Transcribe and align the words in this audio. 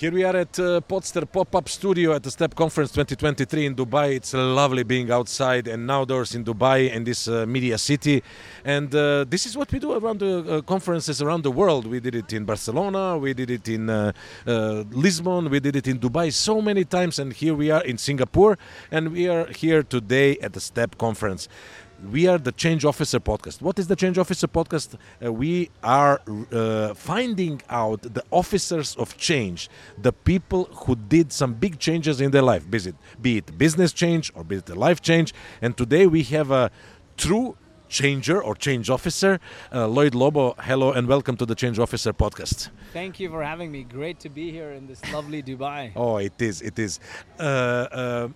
Here 0.00 0.10
we 0.12 0.24
are 0.24 0.34
at 0.34 0.58
uh, 0.58 0.80
Podster 0.88 1.30
Pop-Up 1.30 1.68
Studio 1.68 2.14
at 2.14 2.22
the 2.22 2.30
STEP 2.30 2.54
Conference 2.54 2.90
2023 2.92 3.66
in 3.66 3.74
Dubai. 3.74 4.14
It's 4.14 4.32
lovely 4.32 4.82
being 4.82 5.10
outside 5.10 5.68
and 5.68 5.90
outdoors 5.90 6.34
in 6.34 6.42
Dubai 6.42 6.90
and 6.90 7.06
this 7.06 7.28
uh, 7.28 7.44
media 7.44 7.76
city. 7.76 8.22
And 8.64 8.94
uh, 8.94 9.26
this 9.28 9.44
is 9.44 9.58
what 9.58 9.70
we 9.70 9.78
do 9.78 9.92
around 9.92 10.20
the 10.20 10.38
uh, 10.38 10.60
conferences 10.62 11.20
around 11.20 11.42
the 11.42 11.50
world. 11.50 11.86
We 11.86 12.00
did 12.00 12.14
it 12.14 12.32
in 12.32 12.46
Barcelona, 12.46 13.18
we 13.18 13.34
did 13.34 13.50
it 13.50 13.68
in 13.68 13.90
uh, 13.90 14.12
uh, 14.46 14.84
Lisbon, 14.90 15.50
we 15.50 15.60
did 15.60 15.76
it 15.76 15.86
in 15.86 15.98
Dubai 15.98 16.32
so 16.32 16.62
many 16.62 16.86
times. 16.86 17.18
And 17.18 17.34
here 17.34 17.54
we 17.54 17.70
are 17.70 17.84
in 17.84 17.98
Singapore, 17.98 18.56
and 18.90 19.12
we 19.12 19.28
are 19.28 19.48
here 19.48 19.82
today 19.82 20.38
at 20.38 20.54
the 20.54 20.60
STEP 20.60 20.96
Conference 20.96 21.46
we 22.08 22.26
are 22.26 22.38
the 22.38 22.52
Change 22.52 22.84
Officer 22.84 23.20
podcast. 23.20 23.60
What 23.60 23.78
is 23.78 23.86
the 23.86 23.96
Change 23.96 24.18
Officer 24.18 24.46
podcast? 24.46 24.96
Uh, 25.24 25.32
we 25.32 25.70
are 25.82 26.20
uh, 26.52 26.94
finding 26.94 27.60
out 27.68 28.02
the 28.02 28.24
officers 28.30 28.96
of 28.96 29.16
change, 29.16 29.68
the 29.98 30.12
people 30.12 30.64
who 30.64 30.96
did 30.96 31.32
some 31.32 31.54
big 31.54 31.78
changes 31.78 32.20
in 32.20 32.30
their 32.30 32.42
life, 32.42 32.68
be 32.70 32.78
it, 32.78 32.94
be 33.20 33.38
it 33.38 33.58
business 33.58 33.92
change 33.92 34.32
or 34.34 34.44
be 34.44 34.56
it 34.56 34.68
a 34.70 34.74
life 34.74 35.00
change. 35.00 35.34
And 35.60 35.76
today 35.76 36.06
we 36.06 36.22
have 36.24 36.50
a 36.50 36.70
true 37.16 37.56
changer 37.88 38.42
or 38.42 38.54
change 38.54 38.88
officer, 38.88 39.40
uh, 39.72 39.86
Lloyed 39.86 40.14
Lobo. 40.14 40.54
Hello 40.60 40.92
and 40.92 41.06
welcome 41.08 41.36
to 41.36 41.44
the 41.44 41.54
Change 41.54 41.78
Officer 41.78 42.12
podcast. 42.12 42.70
Thank 42.92 43.20
you 43.20 43.28
for 43.28 43.42
having 43.42 43.70
me. 43.72 43.82
Great 43.82 44.20
to 44.20 44.28
be 44.28 44.50
here 44.50 44.72
in 44.72 44.86
this 44.86 45.00
lovely 45.12 45.42
Dubai. 45.42 45.92
Oh, 45.96 46.16
it 46.18 46.40
is. 46.40 46.62
It 46.62 46.78
is. 46.78 47.00
Uh, 47.38 47.42
uh, 47.42 48.28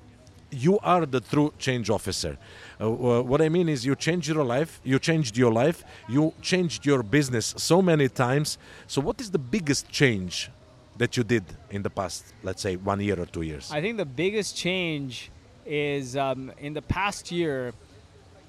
you 0.51 0.79
are 0.81 1.05
the 1.07 1.21
true 1.21 1.53
change 1.59 1.91
officer. 1.91 2.39
Uh, 2.81 3.23
what 3.23 3.41
I 3.41 3.49
mean 3.49 3.69
is, 3.69 3.85
you 3.87 3.95
changed 3.95 4.29
your 4.29 4.45
life, 4.45 4.81
you 4.85 4.99
changed 4.99 5.37
your 5.37 5.53
life, 5.53 5.85
you 6.09 6.33
changed 6.43 6.85
your 6.85 7.03
business 7.03 7.55
so 7.57 7.81
many 7.81 8.09
times. 8.09 8.59
So, 8.87 9.01
what 9.01 9.21
is 9.21 9.31
the 9.31 9.39
biggest 9.39 9.89
change 9.89 10.51
that 10.97 11.17
you 11.17 11.25
did 11.25 11.45
in 11.71 11.83
the 11.83 11.91
past, 11.91 12.25
let's 12.43 12.63
say, 12.63 12.77
one 12.77 13.01
year 13.01 13.19
or 13.19 13.27
two 13.27 13.43
years? 13.43 13.71
I 13.73 13.81
think 13.81 13.97
the 13.97 14.05
biggest 14.05 14.57
change 14.57 15.31
is 15.65 16.17
um, 16.17 16.53
in 16.59 16.75
the 16.75 16.83
past 16.83 17.31
year. 17.31 17.73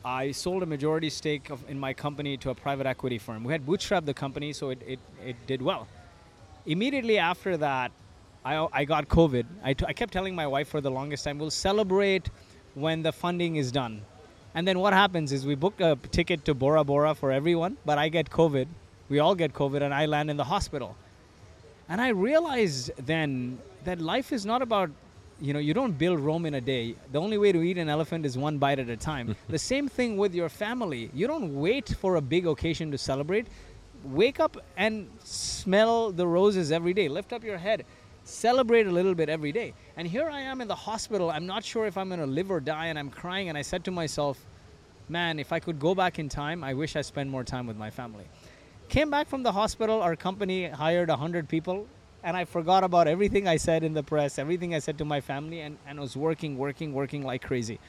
I 0.03 0.31
sold 0.31 0.61
a 0.61 0.67
majority 0.67 1.09
stake 1.09 1.49
of, 1.49 1.67
in 1.67 1.79
my 1.79 1.91
company 1.91 2.37
to 2.37 2.51
a 2.51 2.55
private 2.55 2.85
equity 2.85 3.17
firm. 3.17 3.43
We 3.43 3.51
had 3.51 3.65
bootstrapped 3.65 4.05
the 4.05 4.13
company, 4.13 4.53
so 4.53 4.69
it, 4.69 4.79
it, 4.85 4.99
it 5.25 5.35
did 5.47 5.63
well. 5.63 5.87
Immediately 6.67 7.17
after 7.17 7.57
that, 7.57 7.91
I, 8.45 8.67
I 8.71 8.85
got 8.85 9.07
COVID. 9.07 9.45
I, 9.63 9.73
t- 9.73 9.85
I 9.87 9.93
kept 9.93 10.13
telling 10.13 10.35
my 10.35 10.45
wife 10.45 10.67
for 10.67 10.79
the 10.79 10.91
longest 10.91 11.23
time, 11.23 11.39
we'll 11.39 11.49
celebrate 11.49 12.29
when 12.75 13.01
the 13.01 13.11
funding 13.11 13.55
is 13.55 13.71
done. 13.71 14.03
And 14.55 14.65
then 14.65 14.79
what 14.79 14.93
happens 14.93 15.33
is 15.33 15.45
we 15.45 15.55
book 15.55 15.81
a 15.81 15.97
ticket 16.11 16.45
to 16.45 16.53
Bora 16.53 16.85
Bora 16.85 17.13
for 17.13 17.29
everyone, 17.29 17.75
but 17.85 17.97
I 17.97 18.07
get 18.07 18.29
COVID. 18.29 18.67
We 19.09 19.19
all 19.19 19.35
get 19.35 19.53
COVID, 19.53 19.81
and 19.83 19.93
I 19.93 20.05
land 20.05 20.31
in 20.31 20.37
the 20.37 20.45
hospital. 20.45 20.95
And 21.89 21.99
I 21.99 22.09
realized 22.09 22.91
then 23.05 23.59
that 23.83 23.99
life 23.99 24.31
is 24.31 24.45
not 24.45 24.61
about, 24.61 24.89
you 25.41 25.51
know, 25.51 25.59
you 25.59 25.73
don't 25.73 25.91
build 25.97 26.21
Rome 26.21 26.45
in 26.45 26.53
a 26.53 26.61
day. 26.61 26.95
The 27.11 27.19
only 27.19 27.37
way 27.37 27.51
to 27.51 27.61
eat 27.61 27.77
an 27.77 27.89
elephant 27.89 28.25
is 28.25 28.37
one 28.37 28.57
bite 28.57 28.79
at 28.79 28.89
a 28.89 28.95
time. 28.95 29.35
the 29.49 29.59
same 29.59 29.89
thing 29.89 30.15
with 30.15 30.33
your 30.33 30.47
family. 30.47 31.11
You 31.13 31.27
don't 31.27 31.59
wait 31.59 31.89
for 31.89 32.15
a 32.15 32.21
big 32.21 32.47
occasion 32.47 32.91
to 32.91 32.97
celebrate. 32.97 33.47
Wake 34.05 34.39
up 34.39 34.55
and 34.77 35.09
smell 35.21 36.13
the 36.13 36.25
roses 36.25 36.71
every 36.71 36.93
day. 36.93 37.09
Lift 37.09 37.33
up 37.33 37.43
your 37.43 37.57
head 37.57 37.85
celebrate 38.25 38.87
a 38.87 38.91
little 38.91 39.15
bit 39.15 39.29
every 39.29 39.51
day. 39.51 39.73
And 39.95 40.07
here 40.07 40.29
I 40.29 40.41
am 40.41 40.59
in 40.59 40.67
the 40.67 40.75
hospital. 40.75 41.29
I'm 41.31 41.45
not 41.45 41.63
sure 41.63 41.85
if 41.85 41.97
I'm 41.97 42.09
going 42.09 42.19
to 42.19 42.25
live 42.25 42.51
or 42.51 42.59
die, 42.59 42.87
and 42.87 42.99
I'm 42.99 43.09
crying. 43.09 43.49
And 43.49 43.57
I 43.57 43.61
said 43.61 43.85
to 43.85 43.91
myself, 43.91 44.45
man, 45.07 45.39
if 45.39 45.53
I 45.53 45.59
could 45.59 45.79
go 45.79 45.95
back 45.95 46.19
in 46.19 46.27
time, 46.27 46.63
I 46.63 46.73
wish 46.73 46.95
I 46.95 47.01
spent 47.01 47.29
more 47.29 47.44
time 47.44 47.67
with 47.67 47.77
my 47.77 47.89
family. 47.89 48.25
Came 48.89 49.09
back 49.09 49.27
from 49.27 49.44
the 49.44 49.51
hospital. 49.51 50.01
Our 50.01 50.16
company 50.16 50.67
hired 50.67 51.09
100 51.09 51.47
people, 51.47 51.88
and 52.23 52.35
I 52.35 52.45
forgot 52.45 52.83
about 52.83 53.07
everything 53.07 53.47
I 53.47 53.57
said 53.57 53.83
in 53.83 53.94
the 53.94 54.03
press, 54.03 54.38
everything 54.39 54.73
I 54.75 54.79
said 54.79 54.97
to 54.97 55.05
my 55.05 55.21
family, 55.21 55.61
and, 55.61 55.77
and 55.88 56.00
was 56.00 56.17
working, 56.17 56.57
working, 56.57 56.94
working 56.94 57.23
like 57.23 57.44
crazy. 57.44 57.79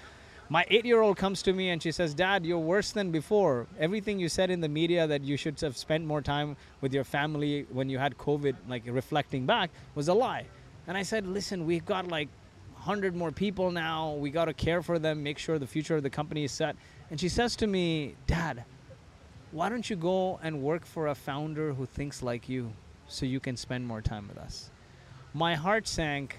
My 0.49 0.65
eight 0.69 0.85
year 0.85 1.01
old 1.01 1.17
comes 1.17 1.43
to 1.43 1.53
me 1.53 1.71
and 1.71 1.83
she 1.83 1.91
says, 1.91 2.15
Dad, 2.15 2.47
you're 2.47 2.59
worse 2.59 2.93
than 2.93 3.11
before. 3.11 3.67
Everything 3.81 4.21
you 4.21 4.29
said 4.29 4.49
in 4.49 4.61
the 4.61 4.69
media 4.69 5.05
that 5.07 5.23
you 5.23 5.37
should 5.37 5.61
have 5.61 5.77
spent 5.77 6.05
more 6.05 6.23
time 6.23 6.57
with 6.81 6.95
your 6.95 7.03
family 7.03 7.67
when 7.73 7.89
you 7.89 7.99
had 7.99 8.17
COVID, 8.17 8.55
like 8.69 8.85
reflecting 8.87 9.45
back, 9.45 9.71
was 9.97 10.07
a 10.07 10.15
lie. 10.15 10.47
And 10.87 10.97
I 10.97 11.03
said, 11.03 11.27
Listen, 11.27 11.67
we've 11.67 11.85
got 11.85 12.07
like 12.07 12.29
100 12.75 13.17
more 13.17 13.33
people 13.33 13.73
now. 13.73 14.13
We 14.13 14.31
got 14.31 14.45
to 14.45 14.55
care 14.55 14.83
for 14.83 15.01
them, 15.01 15.21
make 15.21 15.39
sure 15.39 15.59
the 15.59 15.67
future 15.67 15.97
of 15.97 16.05
the 16.05 16.11
company 16.11 16.45
is 16.45 16.53
set. 16.53 16.77
And 17.11 17.19
she 17.19 17.29
says 17.29 17.57
to 17.57 17.67
me, 17.67 18.15
Dad, 18.29 18.63
why 19.51 19.69
don't 19.69 19.89
you 19.91 19.97
go 19.97 20.39
and 20.45 20.63
work 20.63 20.87
for 20.87 21.09
a 21.09 21.15
founder 21.17 21.73
who 21.73 21.87
thinks 21.87 22.23
like 22.23 22.49
you 22.49 22.73
so 23.09 23.27
you 23.27 23.41
can 23.41 23.57
spend 23.57 23.85
more 23.85 24.01
time 24.01 24.29
with 24.29 24.39
us? 24.39 24.71
My 25.35 25.57
heart 25.57 25.89
sank. 25.89 26.39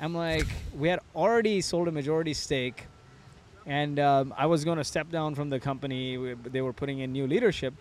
I'm 0.00 0.14
like, 0.14 0.46
we 0.74 0.88
had 0.88 1.00
already 1.14 1.60
sold 1.60 1.88
a 1.88 1.92
majority 1.92 2.34
stake 2.34 2.86
and 3.66 3.98
um, 3.98 4.32
I 4.36 4.46
was 4.46 4.64
going 4.64 4.78
to 4.78 4.84
step 4.84 5.10
down 5.10 5.34
from 5.34 5.50
the 5.50 5.58
company. 5.58 6.16
We, 6.16 6.34
they 6.34 6.62
were 6.62 6.72
putting 6.72 7.00
in 7.00 7.12
new 7.12 7.26
leadership, 7.26 7.74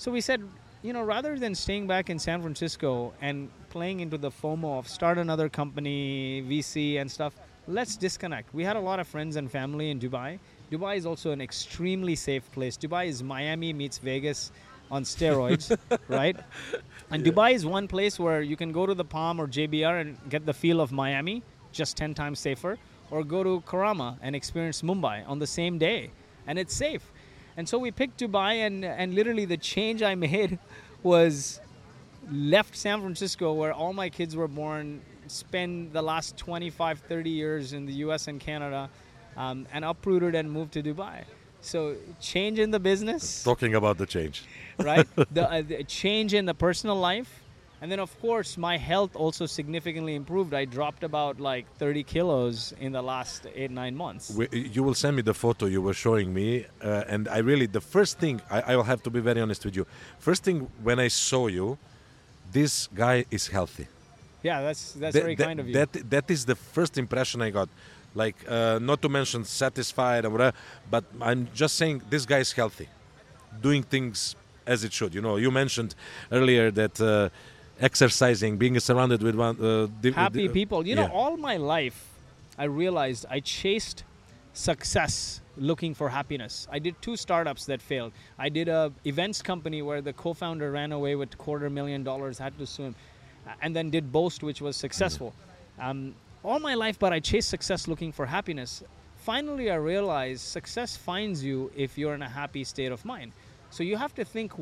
so 0.00 0.10
we 0.10 0.22
said, 0.22 0.42
you 0.82 0.94
know, 0.94 1.02
rather 1.02 1.38
than 1.38 1.54
staying 1.54 1.86
back 1.86 2.08
in 2.08 2.18
San 2.18 2.40
Francisco 2.40 3.12
and 3.20 3.50
playing 3.68 4.00
into 4.00 4.16
the 4.16 4.30
FOMO 4.30 4.78
of 4.78 4.88
start 4.88 5.18
another 5.18 5.50
company, 5.50 6.42
VC 6.48 6.98
and 6.98 7.10
stuff, 7.10 7.34
let's 7.68 7.96
disconnect. 7.96 8.54
We 8.54 8.64
had 8.64 8.76
a 8.76 8.80
lot 8.80 8.98
of 8.98 9.06
friends 9.06 9.36
and 9.36 9.50
family 9.50 9.90
in 9.90 10.00
Dubai. 10.00 10.38
Dubai 10.72 10.96
is 10.96 11.04
also 11.04 11.32
an 11.32 11.42
extremely 11.42 12.14
safe 12.14 12.50
place. 12.52 12.78
Dubai 12.78 13.08
is 13.08 13.22
Miami 13.22 13.74
meets 13.74 13.98
Vegas 13.98 14.52
on 14.90 15.04
steroids, 15.04 15.76
right? 16.08 16.36
And 17.10 17.24
Dubai 17.24 17.52
is 17.52 17.66
one 17.66 17.86
place 17.86 18.18
where 18.18 18.40
you 18.40 18.56
can 18.56 18.72
go 18.72 18.86
to 18.86 18.94
the 18.94 19.04
Palm 19.04 19.38
or 19.38 19.46
JBR 19.46 20.00
and 20.00 20.16
get 20.30 20.46
the 20.46 20.54
feel 20.54 20.80
of 20.80 20.92
Miami, 20.92 21.42
just 21.72 21.98
10 21.98 22.14
times 22.14 22.40
safer 22.40 22.78
or 23.10 23.24
go 23.24 23.42
to 23.42 23.62
Karama 23.66 24.16
and 24.22 24.36
experience 24.36 24.82
Mumbai 24.82 25.28
on 25.28 25.38
the 25.38 25.46
same 25.46 25.78
day, 25.78 26.10
and 26.46 26.58
it's 26.58 26.74
safe. 26.74 27.10
And 27.56 27.68
so 27.68 27.78
we 27.78 27.90
picked 27.90 28.20
Dubai, 28.20 28.66
and 28.66 28.84
and 28.84 29.14
literally 29.14 29.44
the 29.44 29.56
change 29.56 30.02
I 30.02 30.14
made 30.26 30.58
was 31.02 31.60
left 32.30 32.76
San 32.76 33.00
Francisco, 33.00 33.52
where 33.52 33.72
all 33.72 33.92
my 33.92 34.08
kids 34.08 34.36
were 34.36 34.48
born, 34.48 35.00
spend 35.26 35.92
the 35.92 36.02
last 36.02 36.36
25, 36.36 37.00
30 37.00 37.30
years 37.30 37.72
in 37.72 37.86
the 37.86 37.92
U.S. 38.04 38.28
and 38.28 38.38
Canada, 38.38 38.90
um, 39.36 39.66
and 39.72 39.84
uprooted 39.84 40.34
and 40.34 40.50
moved 40.50 40.72
to 40.72 40.82
Dubai. 40.82 41.24
So 41.62 41.96
change 42.20 42.58
in 42.58 42.70
the 42.70 42.80
business. 42.80 43.42
Talking 43.42 43.74
about 43.74 43.98
the 43.98 44.06
change, 44.06 44.44
right? 44.78 45.06
the, 45.30 45.50
uh, 45.50 45.62
the 45.62 45.84
change 45.84 46.32
in 46.32 46.46
the 46.46 46.54
personal 46.54 46.96
life 46.96 47.42
and 47.82 47.90
then, 47.90 47.98
of 47.98 48.18
course, 48.20 48.58
my 48.58 48.76
health 48.76 49.16
also 49.16 49.46
significantly 49.46 50.14
improved. 50.14 50.52
I 50.52 50.66
dropped 50.66 51.02
about 51.02 51.40
like 51.40 51.64
30 51.76 52.02
kilos 52.02 52.74
in 52.78 52.92
the 52.92 53.00
last 53.00 53.46
eight, 53.54 53.70
nine 53.70 53.96
months. 53.96 54.30
We, 54.30 54.48
you 54.52 54.82
will 54.82 54.94
send 54.94 55.16
me 55.16 55.22
the 55.22 55.32
photo 55.32 55.64
you 55.66 55.80
were 55.80 55.94
showing 55.94 56.34
me. 56.34 56.66
Uh, 56.82 57.04
and 57.08 57.26
I 57.28 57.38
really, 57.38 57.66
the 57.66 57.80
first 57.80 58.18
thing, 58.18 58.42
I, 58.50 58.60
I 58.72 58.76
will 58.76 58.84
have 58.84 59.02
to 59.04 59.10
be 59.10 59.20
very 59.20 59.40
honest 59.40 59.64
with 59.64 59.76
you. 59.76 59.86
First 60.18 60.44
thing, 60.44 60.70
when 60.82 60.98
I 61.00 61.08
saw 61.08 61.46
you, 61.46 61.78
this 62.52 62.88
guy 62.94 63.24
is 63.30 63.46
healthy. 63.48 63.86
Yeah, 64.42 64.62
that's 64.62 64.92
that's 64.92 65.14
that, 65.14 65.22
very 65.22 65.34
that, 65.36 65.46
kind 65.46 65.60
of 65.60 65.68
you. 65.68 65.74
That 65.74 65.92
that 66.10 66.30
is 66.30 66.46
the 66.46 66.56
first 66.56 66.98
impression 66.98 67.42
I 67.42 67.50
got. 67.50 67.68
Like, 68.14 68.36
uh, 68.48 68.78
not 68.80 69.02
to 69.02 69.08
mention 69.08 69.44
satisfied 69.44 70.24
or 70.24 70.30
whatever, 70.30 70.56
but 70.90 71.04
I'm 71.20 71.48
just 71.54 71.76
saying 71.76 72.02
this 72.10 72.26
guy 72.26 72.38
is 72.38 72.52
healthy, 72.52 72.88
doing 73.60 73.82
things 73.84 74.34
as 74.66 74.82
it 74.82 74.92
should. 74.92 75.14
You 75.14 75.20
know, 75.20 75.36
you 75.36 75.50
mentioned 75.50 75.94
earlier 76.32 76.70
that 76.72 77.00
uh, 77.00 77.28
exercising, 77.80 78.56
being 78.56 78.78
surrounded 78.78 79.22
with 79.22 79.34
one 79.34 79.56
uh, 79.60 79.88
happy 80.12 80.48
people. 80.48 80.86
You 80.86 80.94
yeah. 80.94 81.06
know, 81.06 81.12
all 81.12 81.36
my 81.36 81.56
life, 81.56 82.06
I 82.58 82.64
realized 82.64 83.26
I 83.30 83.40
chased 83.40 84.04
success 84.52 85.40
looking 85.56 85.94
for 85.94 86.08
happiness. 86.08 86.66
I 86.70 86.78
did 86.78 87.00
two 87.02 87.16
startups 87.16 87.66
that 87.66 87.80
failed. 87.82 88.12
I 88.38 88.48
did 88.48 88.68
a 88.68 88.92
events 89.04 89.42
company 89.42 89.82
where 89.82 90.00
the 90.00 90.12
co-founder 90.12 90.70
ran 90.70 90.92
away 90.92 91.16
with 91.16 91.36
quarter 91.38 91.70
million 91.70 92.04
dollars, 92.04 92.38
had 92.38 92.56
to 92.58 92.66
sue 92.66 92.84
him, 92.84 92.94
and 93.62 93.74
then 93.74 93.90
did 93.90 94.12
Boast, 94.12 94.42
which 94.42 94.60
was 94.60 94.76
successful. 94.76 95.34
Mm. 95.78 95.84
Um, 95.84 96.14
all 96.42 96.58
my 96.58 96.74
life, 96.74 96.98
but 96.98 97.12
I 97.12 97.20
chased 97.20 97.48
success 97.48 97.86
looking 97.88 98.12
for 98.12 98.26
happiness. 98.26 98.82
Finally, 99.16 99.70
I 99.70 99.74
realized 99.74 100.40
success 100.40 100.96
finds 100.96 101.44
you 101.44 101.70
if 101.76 101.98
you're 101.98 102.14
in 102.14 102.22
a 102.22 102.28
happy 102.28 102.64
state 102.64 102.92
of 102.92 103.04
mind. 103.04 103.32
So 103.70 103.84
you 103.84 103.96
have 103.96 104.14
to 104.16 104.24
think 104.24 104.52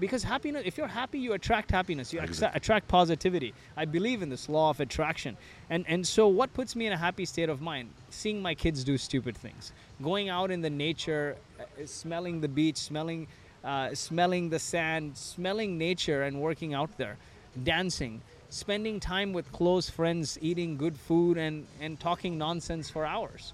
because 0.00 0.22
happiness. 0.22 0.62
If 0.64 0.78
you're 0.78 0.88
happy, 0.88 1.18
you 1.18 1.34
attract 1.34 1.70
happiness. 1.70 2.12
You 2.14 2.20
attract 2.20 2.88
positivity. 2.88 3.52
I 3.76 3.84
believe 3.84 4.22
in 4.22 4.30
this 4.30 4.48
law 4.48 4.70
of 4.70 4.80
attraction. 4.80 5.36
And 5.68 5.84
and 5.86 6.06
so 6.06 6.28
what 6.28 6.52
puts 6.54 6.74
me 6.74 6.86
in 6.86 6.92
a 6.92 6.96
happy 6.96 7.26
state 7.26 7.50
of 7.50 7.60
mind? 7.60 7.90
Seeing 8.08 8.40
my 8.40 8.54
kids 8.54 8.82
do 8.82 8.96
stupid 8.96 9.36
things, 9.36 9.72
going 10.02 10.30
out 10.30 10.50
in 10.50 10.62
the 10.62 10.70
nature, 10.70 11.36
uh, 11.60 11.84
smelling 11.84 12.40
the 12.40 12.48
beach, 12.48 12.78
smelling, 12.78 13.26
uh, 13.62 13.94
smelling 13.94 14.48
the 14.48 14.58
sand, 14.58 15.16
smelling 15.16 15.76
nature, 15.76 16.22
and 16.22 16.40
working 16.40 16.72
out 16.72 16.96
there, 16.96 17.18
dancing, 17.64 18.22
spending 18.48 18.98
time 18.98 19.34
with 19.34 19.52
close 19.52 19.90
friends, 19.90 20.38
eating 20.40 20.78
good 20.78 20.96
food, 20.96 21.36
and 21.36 21.66
and 21.82 22.00
talking 22.00 22.38
nonsense 22.38 22.88
for 22.88 23.04
hours 23.04 23.52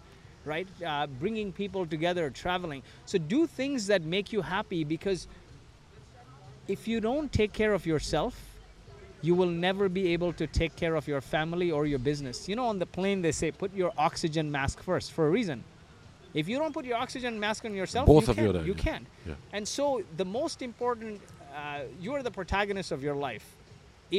right? 0.51 0.69
Uh, 0.85 1.07
bringing 1.23 1.49
people 1.53 1.83
together, 1.87 2.25
traveling. 2.45 2.83
So 3.07 3.17
do 3.19 3.47
things 3.47 3.87
that 3.87 4.03
make 4.17 4.27
you 4.35 4.41
happy 4.43 4.83
because 4.85 5.21
if 6.69 6.87
you 6.89 7.01
don't 7.01 7.33
take 7.33 7.53
care 7.53 7.73
of 7.73 7.87
yourself, 7.87 8.35
you 9.23 9.35
will 9.41 9.53
never 9.69 9.89
be 9.89 10.05
able 10.17 10.33
to 10.43 10.47
take 10.61 10.75
care 10.83 10.95
of 11.01 11.07
your 11.13 11.21
family 11.21 11.71
or 11.71 11.83
your 11.87 11.99
business. 12.11 12.49
You 12.49 12.57
know, 12.57 12.67
on 12.67 12.79
the 12.79 12.87
plane 12.87 13.23
they 13.23 13.33
say 13.33 13.51
put 13.53 13.71
your 13.83 13.93
oxygen 13.99 14.51
mask 14.51 14.83
first 14.83 15.13
for 15.13 15.27
a 15.27 15.31
reason. 15.31 15.63
If 16.33 16.49
you 16.49 16.59
don't 16.59 16.73
put 16.73 16.85
your 16.85 16.97
oxygen 17.05 17.39
mask 17.41 17.65
on 17.65 17.75
yourself, 17.75 18.07
Both 18.07 18.27
you 18.29 18.31
of 18.33 18.39
you 18.39 18.45
can't. 18.53 18.57
are- 18.57 18.67
You 18.71 18.75
yeah. 18.77 18.83
can't. 18.89 19.07
Yeah. 19.29 19.35
And 19.57 19.65
so 19.77 20.03
the 20.17 20.25
most 20.41 20.63
important, 20.63 21.21
uh, 21.55 21.81
you 22.01 22.11
are 22.17 22.23
the 22.23 22.31
protagonist 22.41 22.91
of 22.97 23.03
your 23.03 23.17
life. 23.29 23.47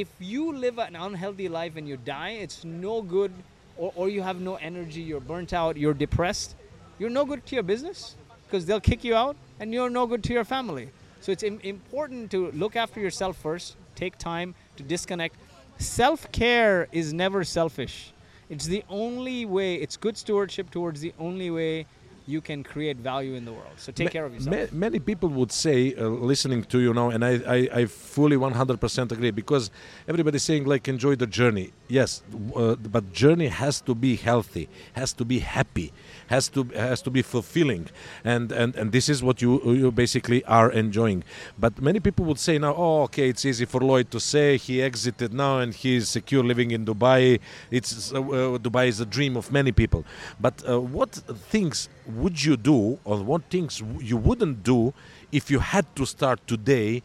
If 0.04 0.08
you 0.32 0.52
live 0.64 0.78
an 0.78 0.94
unhealthy 1.08 1.48
life 1.60 1.74
and 1.78 1.86
you 1.90 1.96
die, 1.96 2.32
it's 2.44 2.64
no 2.64 2.94
good, 3.02 3.32
or, 3.76 3.92
or 3.96 4.08
you 4.08 4.22
have 4.22 4.40
no 4.40 4.56
energy, 4.56 5.00
you're 5.00 5.20
burnt 5.20 5.52
out, 5.52 5.76
you're 5.76 5.94
depressed, 5.94 6.54
you're 6.98 7.10
no 7.10 7.24
good 7.24 7.44
to 7.46 7.54
your 7.54 7.62
business 7.64 8.16
because 8.46 8.66
they'll 8.66 8.80
kick 8.80 9.02
you 9.04 9.14
out 9.14 9.36
and 9.60 9.72
you're 9.72 9.90
no 9.90 10.06
good 10.06 10.22
to 10.24 10.32
your 10.32 10.44
family. 10.44 10.88
So 11.20 11.32
it's 11.32 11.42
Im- 11.42 11.60
important 11.62 12.30
to 12.32 12.50
look 12.52 12.76
after 12.76 13.00
yourself 13.00 13.36
first, 13.36 13.76
take 13.94 14.18
time 14.18 14.54
to 14.76 14.82
disconnect. 14.82 15.36
Self 15.78 16.30
care 16.32 16.88
is 16.92 17.12
never 17.12 17.44
selfish. 17.44 18.12
It's 18.50 18.66
the 18.66 18.84
only 18.88 19.46
way, 19.46 19.76
it's 19.76 19.96
good 19.96 20.16
stewardship 20.16 20.70
towards 20.70 21.00
the 21.00 21.14
only 21.18 21.50
way 21.50 21.86
you 22.26 22.40
can 22.40 22.62
create 22.62 22.96
value 22.98 23.34
in 23.34 23.44
the 23.44 23.52
world. 23.52 23.72
So 23.78 23.90
take 23.90 24.06
Ma- 24.08 24.10
care 24.10 24.24
of 24.26 24.34
yourself. 24.34 24.54
ma- 24.72 24.78
many 24.78 24.98
people 25.00 25.28
would 25.30 25.50
say, 25.50 25.94
uh, 25.96 26.06
listening 26.06 26.62
to 26.64 26.78
you 26.78 26.92
now, 26.94 27.10
and 27.10 27.24
I, 27.24 27.32
I, 27.56 27.68
I 27.80 27.86
fully 27.86 28.36
100% 28.36 29.10
agree 29.12 29.30
because 29.32 29.70
everybody's 30.06 30.42
saying 30.44 30.64
like 30.66 30.86
enjoy 30.86 31.16
the 31.16 31.26
journey. 31.26 31.72
Yes, 31.92 32.22
uh, 32.56 32.76
but 32.76 33.12
journey 33.12 33.48
has 33.48 33.82
to 33.82 33.94
be 33.94 34.16
healthy, 34.16 34.70
has 34.94 35.12
to 35.12 35.26
be 35.26 35.40
happy, 35.40 35.92
has 36.28 36.48
to 36.54 36.64
has 36.74 37.02
to 37.02 37.10
be 37.10 37.20
fulfilling, 37.20 37.84
and 38.24 38.50
and, 38.50 38.74
and 38.76 38.92
this 38.92 39.10
is 39.10 39.22
what 39.22 39.42
you 39.42 39.60
you 39.80 39.92
basically 39.92 40.42
are 40.46 40.70
enjoying. 40.72 41.22
But 41.58 41.82
many 41.82 42.00
people 42.00 42.24
would 42.30 42.38
say 42.38 42.56
now, 42.56 42.74
oh, 42.74 43.02
okay, 43.02 43.28
it's 43.28 43.44
easy 43.44 43.66
for 43.66 43.82
Lloyed 43.82 44.10
to 44.10 44.20
say 44.20 44.56
he 44.56 44.80
exited 44.80 45.34
now 45.34 45.58
and 45.58 45.74
he's 45.74 46.08
secure 46.08 46.42
living 46.42 46.70
in 46.70 46.86
Dubai. 46.86 47.40
It's 47.70 48.10
uh, 48.14 48.20
uh, 48.20 48.56
Dubai 48.66 48.88
is 48.88 48.98
a 49.00 49.08
dream 49.16 49.36
of 49.36 49.52
many 49.52 49.72
people. 49.72 50.02
But 50.40 50.56
uh, 50.66 50.80
what 50.80 51.10
things 51.52 51.90
would 52.06 52.42
you 52.42 52.56
do, 52.56 53.00
or 53.04 53.18
what 53.22 53.42
things 53.50 53.82
you 54.00 54.16
wouldn't 54.16 54.64
do, 54.64 54.94
if 55.30 55.50
you 55.50 55.58
had 55.58 55.84
to 55.96 56.06
start 56.06 56.40
today? 56.46 57.02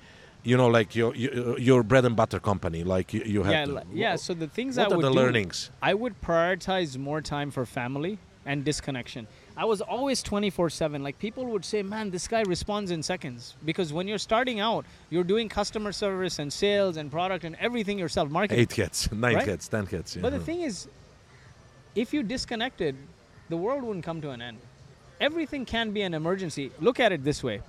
You 0.47 0.55
know, 0.55 0.67
like 0.67 0.95
your 0.95 1.13
your, 1.13 1.59
your 1.59 1.83
bread 1.83 2.05
and 2.05 2.15
butter 2.15 2.39
company, 2.39 2.81
like 2.85 3.13
you, 3.13 3.21
you 3.25 3.43
had. 3.43 3.51
yeah, 3.51 3.65
to, 3.65 3.83
yeah. 3.93 4.15
So 4.15 4.33
the 4.33 4.47
things 4.47 4.77
what 4.77 4.87
I 4.87 4.93
are 4.93 4.95
would 4.97 5.05
the 5.05 5.09
do, 5.11 5.19
learnings? 5.21 5.71
I 5.81 5.93
would 5.93 6.21
prioritize 6.21 6.97
more 6.97 7.19
time 7.19 7.51
for 7.51 7.65
family 7.65 8.17
and 8.45 8.63
disconnection. 8.63 9.27
I 9.57 9.65
was 9.65 9.81
always 9.81 10.23
24/7. 10.23 11.03
Like 11.03 11.19
people 11.19 11.43
would 11.47 11.65
say, 11.65 11.83
"Man, 11.83 12.11
this 12.11 12.29
guy 12.29 12.43
responds 12.43 12.91
in 12.91 13.03
seconds." 13.03 13.55
Because 13.65 13.91
when 13.91 14.07
you're 14.07 14.23
starting 14.31 14.61
out, 14.61 14.85
you're 15.09 15.25
doing 15.25 15.49
customer 15.49 15.91
service 15.91 16.39
and 16.39 16.49
sales 16.53 16.95
and 16.95 17.11
product 17.11 17.43
and 17.43 17.57
everything 17.59 17.99
yourself, 17.99 18.29
marketing. 18.29 18.61
Eight 18.61 18.71
hits, 18.71 19.11
nine 19.25 19.35
Right? 19.35 19.47
hits, 19.47 19.67
ten 19.67 19.85
hits. 19.85 20.15
Yeah. 20.15 20.21
But 20.21 20.31
the 20.31 20.39
thing 20.39 20.61
is, 20.61 20.87
if 21.93 22.13
you 22.13 22.23
disconnected, 22.23 22.95
the 23.49 23.57
world 23.57 23.83
wouldn't 23.83 24.05
come 24.05 24.21
to 24.21 24.29
an 24.29 24.41
end. 24.41 24.59
Everything 25.19 25.65
can 25.65 25.91
be 25.91 26.03
an 26.03 26.13
emergency. 26.13 26.71
Look 26.79 27.01
at 27.01 27.11
it 27.11 27.25
this 27.25 27.43
way 27.43 27.59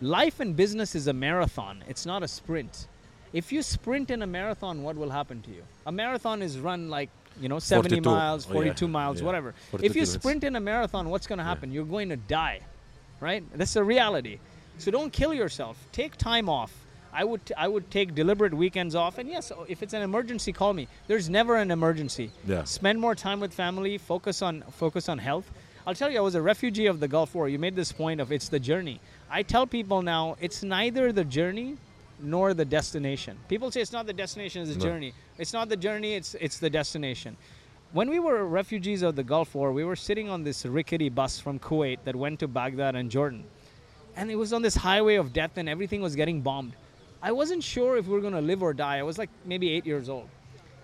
life 0.00 0.40
and 0.40 0.56
business 0.56 0.94
is 0.94 1.06
a 1.06 1.12
marathon, 1.12 1.82
it's 1.88 2.06
not 2.06 2.22
a 2.22 2.28
sprint. 2.28 2.86
If 3.32 3.50
you 3.52 3.62
sprint 3.62 4.10
in 4.10 4.22
a 4.22 4.26
marathon, 4.26 4.82
what 4.82 4.96
will 4.96 5.10
happen 5.10 5.40
to 5.42 5.50
you? 5.50 5.62
A 5.86 5.92
marathon 5.92 6.42
is 6.42 6.58
run 6.58 6.90
like, 6.90 7.08
you 7.40 7.48
know, 7.48 7.58
70 7.58 7.96
42. 8.02 8.10
miles, 8.10 8.46
Oh, 8.46 8.48
yeah. 8.50 8.54
42 8.54 8.88
miles, 8.88 9.20
Yeah. 9.20 9.26
whatever. 9.26 9.54
42 9.70 9.90
If 9.90 9.96
you 9.96 10.04
sprint 10.04 10.44
in 10.44 10.54
a 10.56 10.60
marathon, 10.60 11.08
what's 11.08 11.26
going 11.26 11.38
to 11.38 11.44
happen? 11.44 11.72
You're 11.72 11.86
going 11.86 12.10
to 12.10 12.16
die, 12.16 12.60
right? 13.20 13.42
That's 13.54 13.74
a 13.76 13.82
reality. 13.84 14.38
So 14.78 14.90
don't 14.90 15.12
kill 15.12 15.32
yourself. 15.32 15.78
Take 15.92 16.16
time 16.16 16.48
off. 16.48 16.72
I 17.14 17.24
would 17.24 17.40
I 17.58 17.68
would 17.68 17.90
take 17.90 18.14
deliberate 18.14 18.54
weekends 18.54 18.94
off, 18.94 19.18
and 19.18 19.28
yes, 19.28 19.52
if 19.68 19.82
it's 19.82 19.92
an 19.92 20.00
emergency, 20.00 20.50
call 20.50 20.72
me. 20.72 20.88
There's 21.08 21.28
never 21.28 21.56
an 21.56 21.70
emergency. 21.70 22.30
Yeah. 22.46 22.64
Spend 22.64 22.98
more 23.02 23.14
time 23.14 23.38
with 23.38 23.52
family. 23.52 23.98
Focus 23.98 24.40
on 24.40 24.62
focus 24.72 25.10
on 25.10 25.18
health. 25.18 25.50
I'll 25.86 25.94
tell 25.94 26.10
you, 26.10 26.18
I 26.18 26.20
was 26.20 26.34
a 26.36 26.42
refugee 26.42 26.86
of 26.86 27.00
the 27.00 27.08
Gulf 27.08 27.34
War. 27.34 27.48
You 27.48 27.58
made 27.58 27.74
this 27.74 27.90
point 27.90 28.20
of 28.20 28.30
it's 28.30 28.48
the 28.48 28.60
journey. 28.60 29.00
I 29.30 29.42
tell 29.42 29.66
people 29.66 30.00
now 30.02 30.36
it's 30.40 30.62
neither 30.62 31.10
the 31.12 31.24
journey 31.24 31.76
nor 32.20 32.54
the 32.54 32.64
destination. 32.64 33.36
People 33.48 33.70
say 33.72 33.80
it's 33.80 33.92
not 33.92 34.06
the 34.06 34.12
destination, 34.12 34.62
it's 34.62 34.72
the 34.72 34.78
No. 34.78 34.84
journey. 34.84 35.12
It's 35.38 35.52
not 35.52 35.68
the 35.68 35.76
journey, 35.76 36.14
it's 36.14 36.34
it's 36.34 36.58
the 36.58 36.70
destination. 36.70 37.36
When 37.92 38.08
we 38.08 38.20
were 38.20 38.46
refugees 38.46 39.02
of 39.02 39.16
the 39.16 39.24
Gulf 39.24 39.54
War, 39.54 39.72
we 39.72 39.84
were 39.84 39.96
sitting 39.96 40.28
on 40.28 40.44
this 40.44 40.64
rickety 40.64 41.08
bus 41.08 41.40
from 41.40 41.58
Kuwait 41.58 41.98
that 42.04 42.14
went 42.14 42.38
to 42.40 42.48
Baghdad 42.48 42.94
and 42.94 43.10
Jordan. 43.10 43.44
And 44.16 44.30
it 44.30 44.36
was 44.36 44.52
on 44.52 44.62
this 44.62 44.76
highway 44.76 45.16
of 45.16 45.32
death 45.32 45.58
and 45.58 45.68
everything 45.68 46.00
was 46.00 46.14
getting 46.14 46.40
bombed. 46.42 46.74
I 47.22 47.32
wasn't 47.32 47.62
sure 47.62 47.96
if 47.96 48.06
we 48.06 48.12
were 48.12 48.20
going 48.20 48.32
to 48.34 48.40
live 48.40 48.62
or 48.62 48.72
die. 48.72 48.98
I 48.98 49.02
was 49.02 49.18
like 49.18 49.30
maybe 49.44 49.70
8 49.72 49.84
years 49.84 50.08
old. 50.08 50.28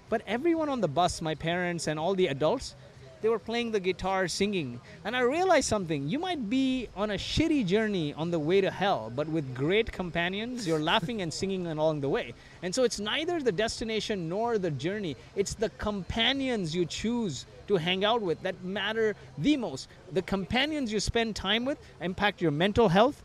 But 0.08 0.22
everyone 0.26 0.68
on 0.68 0.80
the 0.80 0.88
bus, 0.88 1.20
my 1.22 1.34
parents 1.34 1.86
and 1.86 1.98
all 1.98 2.14
the 2.14 2.26
adults, 2.28 2.74
they 3.20 3.28
were 3.28 3.38
playing 3.38 3.72
the 3.72 3.80
guitar, 3.80 4.28
singing. 4.28 4.80
And 5.04 5.16
I 5.16 5.20
realized 5.20 5.68
something. 5.68 6.08
You 6.08 6.18
might 6.18 6.48
be 6.48 6.88
on 6.96 7.10
a 7.10 7.14
shitty 7.14 7.66
journey 7.66 8.14
on 8.14 8.30
the 8.30 8.38
way 8.38 8.60
to 8.60 8.70
hell, 8.70 9.12
but 9.14 9.28
with 9.28 9.54
great 9.54 9.90
companions, 9.90 10.66
you're 10.66 10.78
laughing 10.78 11.22
and 11.22 11.32
singing 11.32 11.66
along 11.66 12.00
the 12.00 12.08
way. 12.08 12.34
And 12.62 12.74
so 12.74 12.84
it's 12.84 13.00
neither 13.00 13.40
the 13.40 13.52
destination 13.52 14.28
nor 14.28 14.58
the 14.58 14.70
journey, 14.70 15.16
it's 15.36 15.54
the 15.54 15.70
companions 15.70 16.74
you 16.74 16.84
choose 16.84 17.46
to 17.68 17.76
hang 17.76 18.04
out 18.04 18.22
with 18.22 18.42
that 18.42 18.62
matter 18.64 19.14
the 19.36 19.56
most. 19.56 19.88
The 20.12 20.22
companions 20.22 20.92
you 20.92 21.00
spend 21.00 21.36
time 21.36 21.64
with 21.64 21.78
impact 22.00 22.40
your 22.40 22.50
mental 22.50 22.88
health, 22.88 23.22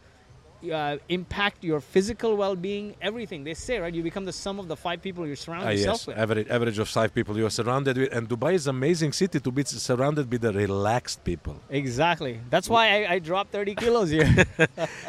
uh, 0.71 0.97
impact 1.09 1.63
your 1.63 1.79
physical 1.81 2.35
well-being, 2.37 2.95
everything. 3.01 3.43
They 3.43 3.53
say, 3.53 3.79
right? 3.79 3.93
You 3.93 4.03
become 4.03 4.25
the 4.25 4.33
sum 4.33 4.59
of 4.59 4.67
the 4.67 4.75
five 4.75 5.01
people 5.01 5.25
you 5.27 5.35
surround 5.35 5.65
Ah, 5.65 5.71
yourself 5.71 5.99
yes, 6.01 6.07
with. 6.07 6.17
average 6.17 6.47
average 6.49 6.79
of 6.79 6.87
five 6.89 7.13
people 7.13 7.37
you 7.37 7.45
are 7.45 7.55
surrounded 7.61 7.97
with, 7.97 8.13
and 8.15 8.29
Dubai 8.29 8.53
is 8.53 8.67
an 8.67 8.75
amazing 8.75 9.11
city 9.13 9.39
to 9.39 9.51
be 9.51 9.63
surrounded 9.63 10.31
with 10.31 10.41
the 10.41 10.53
relaxed 10.53 11.23
people. 11.23 11.55
Exactly. 11.69 12.39
That's 12.49 12.69
why 12.69 12.83
I, 12.97 13.13
I 13.15 13.19
dropped 13.19 13.51
30 13.51 13.75
kilos 13.75 14.09
here. 14.09 14.29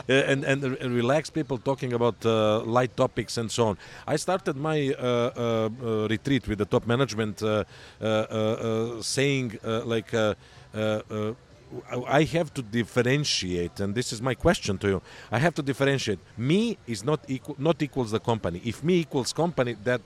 Uh, 0.06 0.12
and 0.32 0.44
and 0.44 0.62
uh, 0.64 0.68
relaxed 1.02 1.32
people 1.32 1.56
talking 1.70 1.92
about 1.94 2.16
uh, 2.26 2.60
light 2.78 2.94
topics 2.96 3.38
and 3.38 3.50
so 3.50 3.62
on. 3.70 3.78
I 4.06 4.16
started 4.16 4.54
my 4.56 4.78
uh, 4.92 5.02
uh, 5.02 5.68
uh, 5.82 6.08
retreat 6.14 6.46
with 6.46 6.58
the 6.58 6.66
top 6.66 6.86
management, 6.86 7.42
uh, 7.42 7.64
uh, 8.00 8.04
uh, 8.04 8.06
uh, 8.08 9.02
saying 9.02 9.58
uh, 9.64 9.82
like. 9.84 10.12
Uh, 10.12 10.34
uh, 10.74 11.00
uh, 11.10 11.32
I 12.20 12.22
have 12.24 12.52
to 12.54 12.62
differentiate, 12.62 13.80
and 13.80 13.94
this 13.94 14.12
is 14.12 14.20
my 14.22 14.34
question 14.34 14.78
to 14.78 14.88
you. 14.88 15.02
I 15.30 15.38
have 15.38 15.54
to 15.54 15.62
differentiate. 15.62 16.18
Me 16.36 16.76
is 16.86 17.04
not 17.04 17.20
equal, 17.28 17.56
not 17.58 17.82
equals 17.82 18.10
the 18.10 18.20
company. 18.20 18.60
If 18.64 18.82
me 18.82 18.94
equals 19.00 19.32
company, 19.32 19.76
that 19.84 20.00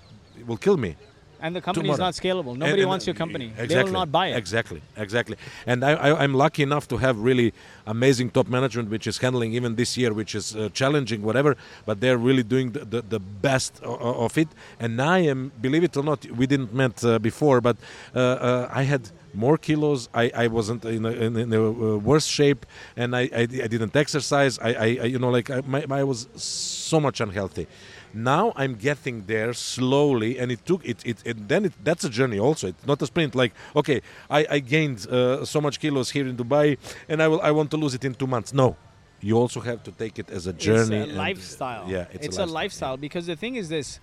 will 0.47 0.59
kill 0.59 0.77
me. 0.77 0.97
and 1.41 1.55
the 1.55 1.61
company 1.61 1.89
is 1.89 1.99
not 1.99 2.15
scalable. 2.15 2.57
Nobody 2.57 2.83
and- 2.83 2.89
wants 2.89 3.07
your 3.07 3.15
company. 3.15 3.47
Exactly. 3.47 3.75
They 3.75 3.85
will 3.85 3.93
not 3.93 4.11
buy 4.11 4.27
it. 4.29 4.37
Exactly, 4.37 4.81
exactly. 4.97 5.37
And 5.67 5.85
I, 5.85 5.93
I'm 6.23 6.35
lucky 6.35 6.63
enough 6.63 6.89
to 6.89 6.97
have 6.97 7.19
really 7.19 7.53
amazing 7.87 8.31
top 8.31 8.49
management, 8.49 8.91
which 8.91 9.07
is 9.07 9.19
handling 9.19 9.53
even 9.55 9.77
this 9.77 9.97
year, 9.97 10.13
which 10.13 10.35
is 10.35 10.57
uh, 10.57 10.69
challenging, 10.73 11.23
whatever. 11.23 11.57
But 11.87 12.01
they're 12.01 12.19
really 12.19 12.43
doing 12.43 12.73
the, 12.73 12.85
the, 12.85 13.03
the 13.03 13.21
best 13.21 13.81
of 13.83 14.37
it. 14.37 14.49
And 14.81 15.01
I 15.01 15.19
am, 15.33 15.53
believe 15.61 15.85
it 15.85 15.97
or 15.97 16.03
not, 16.03 16.25
we 16.41 16.47
didn't 16.47 16.75
met 16.75 17.05
uh, 17.05 17.19
before, 17.19 17.61
but 17.61 17.77
uh, 18.15 18.19
uh, 18.19 18.69
I 18.73 18.83
had 18.83 19.03
more 19.35 19.59
kilos. 19.59 20.09
I, 20.15 20.31
I 20.35 20.47
wasn't 20.49 20.85
in 20.85 21.05
a, 21.05 21.11
in, 21.11 21.37
in 21.37 21.53
a 21.53 21.63
uh, 21.63 21.97
worse 21.97 22.27
shape, 22.27 22.67
and 22.97 23.15
I, 23.15 23.23
I, 23.35 23.41
I 23.41 23.69
didn't 23.69 23.95
exercise. 23.97 24.59
I, 24.59 24.75
I, 24.75 24.85
you 25.05 25.19
know, 25.19 25.31
like 25.31 25.51
I, 25.51 25.63
my, 25.67 25.85
I 25.91 26.05
was 26.05 26.29
so 26.35 27.01
much 27.01 27.21
unhealthy. 27.21 27.67
Now 28.15 28.53
I'm 28.57 28.75
getting 28.75 29.27
there 29.27 29.53
slowly, 29.53 30.39
and 30.39 30.51
it 30.51 30.65
took 30.65 30.85
it. 30.85 31.05
It, 31.05 31.19
it 31.25 31.49
then 31.49 31.67
it, 31.67 31.73
that's 31.85 32.05
a 32.05 32.09
journey 32.11 32.39
also. 32.39 32.69
It's 32.69 32.87
not 32.87 33.03
a 33.03 33.07
sprint. 33.07 33.35
Like 33.35 33.53
okay, 33.77 34.01
I, 34.31 34.47
I 34.51 34.59
gained 34.61 35.07
uh, 35.09 35.45
so 35.45 35.61
much 35.61 35.79
kilos 35.79 36.11
here 36.11 36.27
in 36.27 36.37
Dubai, 36.37 36.79
and 37.09 37.23
I 37.23 37.29
will 37.29 37.41
I 37.43 37.51
want 37.51 37.71
to 37.73 37.77
lose 37.77 37.95
it 37.95 38.05
in 38.05 38.15
two 38.15 38.27
months. 38.27 38.55
No, 38.55 38.77
you 39.21 39.37
also 39.37 39.61
have 39.61 39.83
to 39.85 39.93
take 39.93 40.19
it 40.19 40.31
as 40.31 40.47
a 40.47 40.53
journey. 40.53 40.97
It's 40.97 41.07
a 41.07 41.09
and- 41.11 41.19
lifestyle. 41.19 41.85
yeah, 41.89 42.07
it's, 42.13 42.39
a 42.39 42.47
lifestyle 42.47 42.97
because 42.97 43.27
the 43.27 43.37
thing 43.37 43.57
is 43.57 43.69
this. 43.69 44.01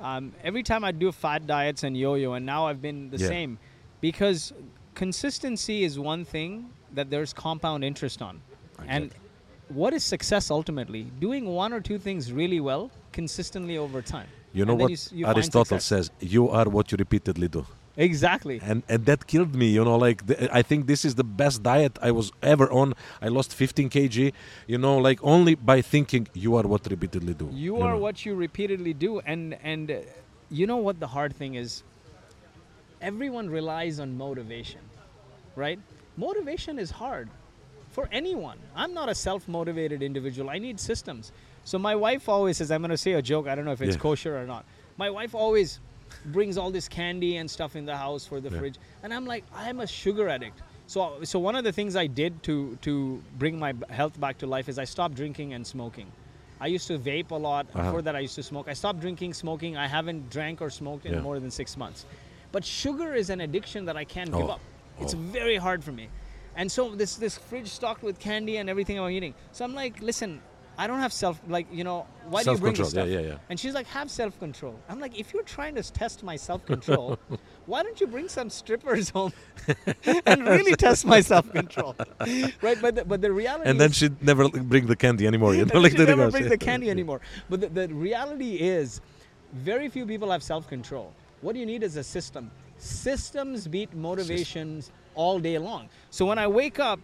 Um, 0.00 0.32
every 0.42 0.62
time 0.62 0.82
I 0.82 0.92
do 0.92 1.12
fat 1.12 1.46
diets 1.46 1.82
and 1.82 1.94
yo-yo, 1.94 2.32
and 2.32 2.46
now 2.46 2.66
I've 2.68 2.80
been 2.80 3.10
the 3.10 3.18
Yeah. 3.18 3.28
same, 3.28 3.58
because 4.00 4.52
consistency 4.94 5.84
is 5.84 5.98
one 5.98 6.24
thing 6.24 6.70
that 6.92 7.10
there's 7.10 7.32
compound 7.32 7.84
interest 7.84 8.22
on, 8.22 8.40
and 8.86 9.10
what 9.68 9.92
is 9.94 10.04
success 10.04 10.50
ultimately? 10.50 11.02
Doing 11.20 11.46
one 11.46 11.72
or 11.72 11.80
two 11.80 11.98
things 11.98 12.32
really 12.32 12.60
well 12.60 12.90
consistently 13.12 13.78
over 13.78 14.02
time. 14.02 14.28
You 14.52 14.64
know 14.64 14.72
And 14.72 14.80
what 14.82 14.90
you 14.90 14.98
you 15.20 15.26
Aristotle 15.26 15.78
says: 15.78 16.10
"You 16.20 16.48
are 16.48 16.68
what 16.68 16.90
you 16.92 16.96
repeatedly 16.96 17.48
do." 17.48 17.64
Exactly. 17.96 18.60
and 18.62 18.82
and 18.88 19.04
that 19.04 19.26
killed 19.26 19.54
me 19.54 19.66
you 19.76 19.84
know 19.84 19.96
like 19.96 20.24
the, 20.28 20.34
i 20.56 20.62
think 20.62 20.86
this 20.86 21.04
is 21.04 21.16
the 21.16 21.24
best 21.40 21.56
diet 21.62 21.98
i 22.00 22.10
was 22.18 22.30
ever 22.40 22.66
on 22.80 22.94
i 23.20 23.28
lost 23.28 23.52
15 23.52 23.90
kg 23.90 24.32
you 24.72 24.78
know 24.78 24.96
like 24.96 25.18
only 25.22 25.54
by 25.56 25.82
thinking 25.82 26.26
you 26.32 26.54
are 26.58 26.62
what 26.72 26.86
repeatedly 26.94 27.34
do 27.34 27.46
You 27.52 27.76
are 27.86 27.94
know. 27.94 27.98
what 27.98 28.24
you 28.24 28.32
repeatedly 28.46 28.94
do, 29.06 29.10
and 29.32 29.42
and 29.72 29.90
uh, 29.90 29.98
you 30.58 30.66
know 30.70 30.76
what 30.86 30.96
the 31.04 31.08
hard 31.16 31.32
thing 31.40 31.52
is. 31.64 31.82
Everyone 33.00 33.48
relies 33.48 33.98
on 34.00 34.16
motivation, 34.16 34.80
right? 35.56 35.78
Motivation 36.16 36.78
is 36.78 36.90
hard 36.90 37.28
for 37.90 38.08
anyone. 38.12 38.58
I'm 38.76 38.92
not 38.92 39.08
a 39.08 39.14
self-motivated 39.14 40.02
individual. 40.02 40.50
I 40.50 40.58
need 40.58 40.78
systems. 40.78 41.32
So 41.64 41.78
my 41.78 41.94
wife 41.96 42.28
always 42.28 42.58
says, 42.58 42.70
I'm 42.70 42.82
going 42.82 42.90
to 42.90 42.96
say 42.98 43.12
a 43.12 43.22
joke. 43.22 43.46
I 43.48 43.54
don't 43.54 43.64
know 43.64 43.72
if 43.72 43.80
it's 43.82 43.96
Yeah. 43.96 44.00
kosher 44.02 44.36
or 44.38 44.46
not. 44.46 44.64
My 44.96 45.08
wife 45.10 45.34
always 45.34 45.80
brings 46.26 46.58
all 46.58 46.70
this 46.70 46.88
candy 46.88 47.36
and 47.36 47.50
stuff 47.50 47.74
in 47.76 47.86
the 47.86 47.96
house 47.96 48.26
for 48.26 48.40
the 48.40 48.50
Yeah. 48.50 48.58
fridge, 48.58 48.76
and 49.02 49.14
I'm 49.14 49.24
like, 49.26 49.44
I'm 49.54 49.80
a 49.80 49.86
sugar 49.86 50.28
addict. 50.28 50.60
So, 50.86 51.22
so 51.22 51.38
one 51.38 51.54
of 51.54 51.64
the 51.64 51.72
things 51.72 51.94
I 51.96 52.06
did 52.08 52.42
to 52.42 52.76
to 52.82 53.22
bring 53.38 53.58
my 53.58 53.72
health 53.90 54.18
back 54.20 54.38
to 54.38 54.46
life 54.46 54.68
is 54.68 54.78
I 54.78 54.84
stopped 54.84 55.14
drinking 55.14 55.54
and 55.54 55.64
smoking. 55.66 56.08
I 56.60 56.66
used 56.66 56.88
to 56.88 56.98
vape 56.98 57.30
a 57.30 57.36
lot. 57.36 57.66
Uh-huh. 57.72 57.84
Before 57.84 58.02
that, 58.02 58.14
I 58.16 58.18
used 58.18 58.34
to 58.34 58.42
smoke. 58.42 58.68
I 58.68 58.74
stopped 58.74 59.00
drinking, 59.00 59.32
smoking. 59.34 59.76
I 59.78 59.86
haven't 59.86 60.28
drank 60.30 60.60
or 60.60 60.68
smoked 60.68 61.06
in 61.06 61.14
Yeah. 61.14 61.20
more 61.20 61.38
than 61.40 61.50
six 61.50 61.76
months. 61.76 62.04
But 62.52 62.64
sugar 62.64 63.14
is 63.14 63.30
an 63.30 63.40
addiction 63.40 63.84
that 63.86 63.96
I 63.96 64.04
can't 64.04 64.30
give 64.30 64.46
Oh. 64.48 64.54
up. 64.54 64.60
It's 65.00 65.14
Oh. 65.14 65.18
very 65.18 65.56
hard 65.56 65.82
for 65.84 65.92
me. 65.92 66.08
And 66.56 66.70
so 66.70 66.90
this 66.94 67.14
this 67.16 67.38
fridge 67.38 67.68
stocked 67.68 68.02
with 68.02 68.18
candy 68.18 68.56
and 68.58 68.68
everything 68.68 68.98
I'm 68.98 69.10
eating. 69.10 69.34
So 69.52 69.64
I'm 69.64 69.74
like, 69.74 70.02
listen, 70.02 70.40
I 70.76 70.86
don't 70.86 70.98
have 71.00 71.12
self 71.12 71.38
like 71.48 71.66
you 71.72 71.84
know 71.84 72.06
why 72.28 72.42
do 72.42 72.50
you 72.50 72.58
bring 72.58 72.74
this 72.74 72.90
stuff? 72.90 73.06
yeah, 73.08 73.20
yeah, 73.20 73.26
yeah. 73.28 73.36
And 73.48 73.58
she's 73.60 73.72
like, 73.74 73.86
have 73.86 74.10
self 74.10 74.38
control. 74.40 74.74
I'm 74.88 74.98
like, 74.98 75.16
if 75.18 75.32
you're 75.32 75.44
trying 75.44 75.74
to 75.76 75.82
test 75.82 76.22
my 76.24 76.36
self 76.36 76.66
control, 76.66 77.18
why 77.66 77.82
don't 77.84 78.00
you 78.00 78.06
bring 78.08 78.28
some 78.28 78.50
strippers 78.50 79.10
home 79.10 79.32
and 80.26 80.44
really 80.44 80.74
test 80.74 81.06
my 81.06 81.20
self 81.20 81.50
control, 81.52 81.94
right? 82.62 82.78
But 82.82 82.96
the, 82.96 83.04
but 83.04 83.20
the 83.20 83.30
reality 83.32 83.70
And 83.70 83.80
then 83.80 83.92
she'd 83.92 84.20
never 84.22 84.48
bring 84.48 84.86
the 84.86 84.96
candy 84.96 85.26
anymore. 85.26 85.54
You 85.54 85.66
know, 85.66 85.80
like 85.80 85.92
she 85.92 85.98
the 85.98 86.06
never 86.06 86.30
bring 86.30 86.48
the 86.48 86.58
candy 86.58 86.90
anymore. 86.90 87.20
But 87.48 87.60
the, 87.60 87.68
the 87.68 87.88
reality 87.94 88.56
is, 88.56 89.00
very 89.52 89.88
few 89.88 90.04
people 90.04 90.30
have 90.32 90.42
self 90.42 90.66
control. 90.68 91.12
What 91.40 91.56
you 91.56 91.66
need 91.66 91.82
is 91.82 91.96
a 91.96 92.04
system. 92.04 92.50
Systems 92.78 93.66
beat 93.66 93.94
motivations 93.94 94.90
all 95.14 95.38
day 95.38 95.58
long. 95.58 95.88
So 96.10 96.26
when 96.26 96.38
I 96.38 96.46
wake 96.46 96.78
up, 96.78 97.00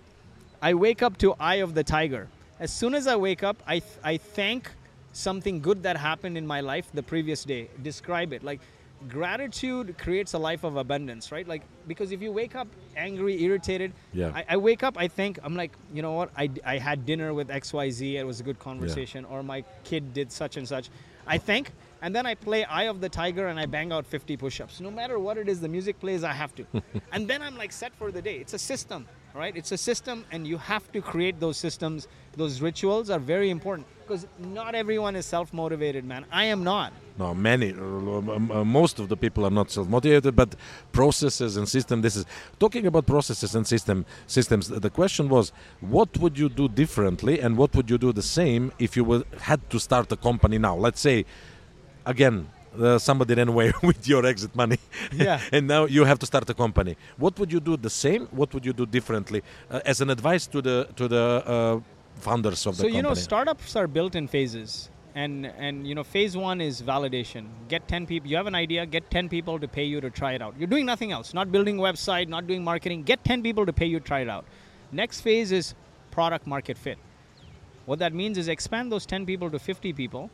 I 0.63 0.75
wake 0.75 1.03
up 1.03 1.17
to 1.19 1.35
Eye 1.39 1.57
of 1.57 1.75
the 1.75 1.85
Tiger. 1.85 2.29
As 2.59 2.73
soon 2.73 2.95
as 2.95 3.07
I 3.07 3.17
wake 3.17 3.43
up, 3.43 3.57
I, 3.67 3.81
th- 3.81 3.93
I 4.03 4.17
thank 4.17 4.71
something 5.13 5.61
good 5.61 5.83
that 5.83 5.97
happened 5.97 6.37
in 6.39 6.47
my 6.47 6.61
life 6.61 6.89
the 6.95 7.03
previous 7.03 7.45
day. 7.45 7.69
Describe 7.83 8.33
it. 8.33 8.43
Like 8.43 8.61
gratitude 9.09 9.97
creates 9.99 10.33
a 10.35 10.39
life 10.39 10.65
of 10.65 10.77
abundance, 10.77 11.31
right? 11.31 11.47
Like 11.47 11.63
because 11.87 12.13
if 12.13 12.23
you 12.23 12.33
wake 12.33 12.55
up 12.55 12.69
angry, 12.97 13.43
irritated, 13.43 13.93
Yeah. 14.13 14.33
I, 14.35 14.45
I 14.51 14.57
wake 14.57 14.83
up, 14.83 14.97
I 14.99 15.09
think, 15.09 15.39
I'm 15.43 15.55
like, 15.55 15.73
you 15.93 16.03
know 16.03 16.13
what? 16.13 16.31
I, 16.37 16.51
I 16.65 16.79
had 16.79 17.05
dinner 17.05 17.35
with 17.35 17.49
XYZ, 17.49 18.15
it 18.15 18.25
was 18.25 18.41
a 18.41 18.43
good 18.43 18.59
conversation, 18.59 19.25
or 19.27 19.43
my 19.43 19.65
kid 19.85 20.15
did 20.15 20.33
such 20.33 20.57
and 20.57 20.67
such. 20.67 20.89
I 21.27 21.39
think, 21.39 21.73
and 22.03 22.15
then 22.15 22.27
I 22.27 22.35
play 22.35 22.65
Eye 22.65 22.85
of 22.85 23.01
the 23.01 23.09
Tiger 23.09 23.49
and 23.49 23.59
I 23.59 23.67
bang 23.67 23.93
out 23.93 24.07
50 24.07 24.37
push 24.37 24.61
ups. 24.61 24.81
No 24.81 24.91
matter 24.91 25.19
what 25.19 25.39
it 25.39 25.49
is, 25.49 25.61
the 25.61 25.69
music 25.69 25.99
plays, 26.01 26.25
I 26.25 26.33
have 26.33 26.55
to. 26.57 26.67
and 27.13 27.29
then 27.29 27.43
I'm 27.43 27.57
like 27.57 27.73
set 27.73 27.95
for 27.95 28.11
the 28.11 28.23
day. 28.23 28.37
It's 28.37 28.53
a 28.55 28.59
system, 28.59 29.07
right? 29.35 29.57
It's 29.57 29.73
a 29.73 29.79
system, 29.79 30.25
and 30.31 30.47
you 30.47 30.59
have 30.59 30.91
to 30.93 31.01
create 31.01 31.41
those 31.41 31.57
systems. 31.57 32.09
Those 32.37 32.61
rituals 32.61 33.11
are 33.11 33.19
very 33.19 33.51
important 33.51 33.87
because 34.07 34.27
not 34.39 34.75
everyone 34.75 35.17
is 35.17 35.27
self 35.27 35.53
motivated, 35.53 36.05
man. 36.05 36.27
I 36.31 36.45
am 36.45 36.63
not. 36.63 36.93
No, 37.19 37.35
many, 37.35 37.73
uh, 37.73 38.63
most 38.63 38.99
of 38.99 39.09
the 39.09 39.17
people 39.17 39.47
are 39.47 39.51
not 39.51 39.71
self-motivated, 39.71 40.37
but 40.37 40.55
processes 40.93 41.57
and 41.57 41.67
system. 41.67 42.03
This 42.03 42.15
is 42.15 42.27
talking 42.59 42.87
about 42.87 43.07
processes 43.07 43.55
and 43.55 43.67
system 43.67 44.05
systems. 44.27 44.69
The 44.69 44.91
question 44.91 45.31
was, 45.31 45.51
what 45.81 46.19
would 46.19 46.39
you 46.39 46.51
do 46.51 46.69
differently, 46.69 47.41
and 47.41 47.57
what 47.57 47.75
would 47.75 47.89
you 47.89 47.97
do 47.97 48.13
the 48.13 48.23
same 48.23 48.71
if 48.79 48.97
you 48.97 49.05
would, 49.05 49.25
had 49.41 49.69
to 49.71 49.81
start 49.81 50.13
a 50.13 50.17
company 50.17 50.59
now? 50.59 50.77
Let's 50.77 51.01
say, 51.01 51.25
again. 52.07 52.49
Uh, 52.79 52.99
somebody 52.99 53.35
ran 53.35 53.49
away 53.49 53.73
with 53.83 54.07
your 54.07 54.27
exit 54.27 54.55
money, 54.55 54.79
Yeah. 55.11 55.41
and 55.53 55.67
now 55.67 55.87
you 55.87 56.05
have 56.05 56.19
to 56.19 56.27
start 56.27 56.51
a 56.51 56.53
company. 56.55 56.95
What 57.17 57.39
would 57.39 57.51
you 57.51 57.59
do 57.59 57.75
the 57.79 57.89
same? 57.89 58.27
What 58.41 58.53
would 58.53 58.67
you 58.67 58.75
do 58.75 58.85
differently? 58.85 59.41
Uh, 59.71 59.81
as 59.87 60.03
an 60.03 60.11
advice 60.11 60.47
to 60.49 60.61
the 60.61 60.87
to 60.97 61.09
the 61.09 61.25
uh, 61.55 61.81
founders 62.27 62.67
of 62.67 62.77
the 62.77 62.83
company. 62.83 62.93
so 62.93 62.97
you 62.99 63.03
know 63.03 63.15
startups 63.15 63.77
are 63.77 63.87
built 63.87 64.15
in 64.15 64.29
phases 64.29 64.91
and 65.15 65.47
and 65.67 65.87
you 65.89 65.95
know 65.95 66.05
phase 66.05 66.37
one 66.37 66.61
is 66.61 66.83
validation 66.83 67.45
get 67.69 67.83
10 67.89 68.07
people 68.11 68.31
you 68.31 68.37
have 68.37 68.47
an 68.53 68.55
idea 68.55 68.85
get 68.95 69.11
10 69.11 69.29
people 69.35 69.59
to 69.65 69.69
pay 69.77 69.85
you 69.85 70.01
to 70.07 70.11
try 70.21 70.33
it 70.39 70.43
out 70.47 70.55
you're 70.59 70.73
doing 70.75 70.87
nothing 70.93 71.13
else 71.13 71.33
not 71.41 71.53
building 71.57 71.79
a 71.79 71.83
website 71.83 72.29
not 72.37 72.47
doing 72.47 72.63
marketing 72.65 73.03
get 73.03 73.23
10 73.25 73.43
people 73.43 73.65
to 73.71 73.73
pay 73.81 73.89
you 73.95 73.99
to 74.01 74.07
try 74.13 74.21
it 74.21 74.31
out 74.37 74.45
next 75.03 75.21
phase 75.21 75.53
is 75.61 75.75
product 76.11 76.47
market 76.47 76.77
fit 76.87 76.99
what 77.87 77.99
that 77.99 78.13
means 78.23 78.37
is 78.45 78.49
expand 78.57 78.91
those 78.97 79.07
10 79.07 79.25
people 79.33 79.51
to 79.51 79.59
50 79.59 79.93
people 80.03 80.31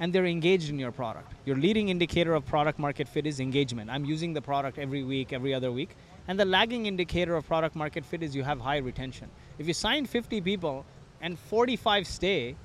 and 0.00 0.14
they're 0.14 0.26
engaged 0.26 0.70
in 0.70 0.78
your 0.78 0.90
product. 0.90 1.30
Your 1.44 1.56
leading 1.56 1.90
indicator 1.90 2.34
of 2.34 2.46
product 2.46 2.78
market 2.78 3.06
fit 3.06 3.26
is 3.26 3.38
engagement. 3.38 3.90
I'm 3.90 4.06
using 4.06 4.32
the 4.32 4.40
product 4.40 4.78
every 4.78 5.04
week, 5.04 5.32
every 5.32 5.52
other 5.54 5.70
week. 5.70 5.90
And 6.26 6.40
the 6.40 6.46
lagging 6.46 6.86
indicator 6.86 7.36
of 7.36 7.46
product 7.46 7.76
market 7.76 8.04
fit 8.04 8.22
is 8.22 8.34
you 8.34 8.42
have 8.42 8.60
high 8.60 8.78
retention. 8.78 9.28
If 9.58 9.68
you 9.68 9.74
sign 9.74 10.06
50 10.06 10.40
people 10.40 10.86
and 11.20 11.38
45 11.38 12.06
stay 12.06 12.56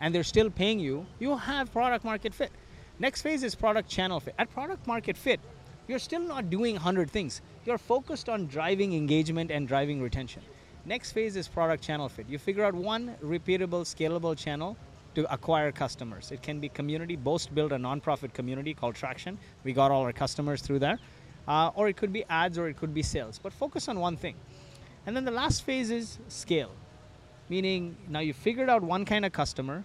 and 0.00 0.14
they're 0.14 0.22
still 0.22 0.50
paying 0.50 0.78
you, 0.78 1.06
you 1.18 1.36
have 1.36 1.72
product 1.72 2.04
market 2.04 2.34
fit. 2.34 2.52
Next 2.98 3.22
phase 3.22 3.42
is 3.42 3.54
product 3.54 3.88
channel 3.88 4.20
fit. 4.20 4.34
At 4.38 4.50
product 4.50 4.86
market 4.86 5.16
fit, 5.16 5.40
you're 5.88 5.98
still 5.98 6.20
not 6.20 6.50
doing 6.50 6.74
100 6.74 7.10
things. 7.10 7.40
You're 7.64 7.78
focused 7.78 8.28
on 8.28 8.48
driving 8.48 8.92
engagement 8.92 9.50
and 9.50 9.66
driving 9.66 10.02
retention. 10.02 10.42
Next 10.84 11.12
phase 11.12 11.36
is 11.36 11.48
product 11.48 11.82
channel 11.82 12.08
fit. 12.08 12.28
You 12.28 12.38
figure 12.38 12.64
out 12.64 12.74
one 12.74 13.14
repeatable, 13.24 13.82
scalable 13.86 14.36
channel 14.36 14.76
to 15.14 15.32
acquire 15.32 15.72
customers. 15.72 16.30
It 16.32 16.42
can 16.42 16.60
be 16.60 16.68
community. 16.68 17.16
Boast 17.16 17.54
built 17.54 17.72
a 17.72 17.76
nonprofit 17.76 18.32
community 18.32 18.74
called 18.74 18.94
Traction. 18.94 19.38
We 19.64 19.72
got 19.72 19.90
all 19.90 20.02
our 20.02 20.12
customers 20.12 20.62
through 20.62 20.80
there. 20.80 20.98
Uh, 21.46 21.70
or 21.74 21.88
it 21.88 21.96
could 21.96 22.12
be 22.12 22.24
ads 22.30 22.58
or 22.58 22.68
it 22.68 22.76
could 22.76 22.94
be 22.94 23.02
sales. 23.02 23.38
But 23.42 23.52
focus 23.52 23.88
on 23.88 23.98
one 23.98 24.16
thing. 24.16 24.36
And 25.06 25.16
then 25.16 25.24
the 25.24 25.32
last 25.32 25.64
phase 25.64 25.90
is 25.90 26.18
scale. 26.28 26.70
Meaning 27.48 27.96
now 28.08 28.20
you 28.20 28.32
figured 28.32 28.70
out 28.70 28.82
one 28.82 29.04
kind 29.04 29.24
of 29.24 29.32
customer. 29.32 29.84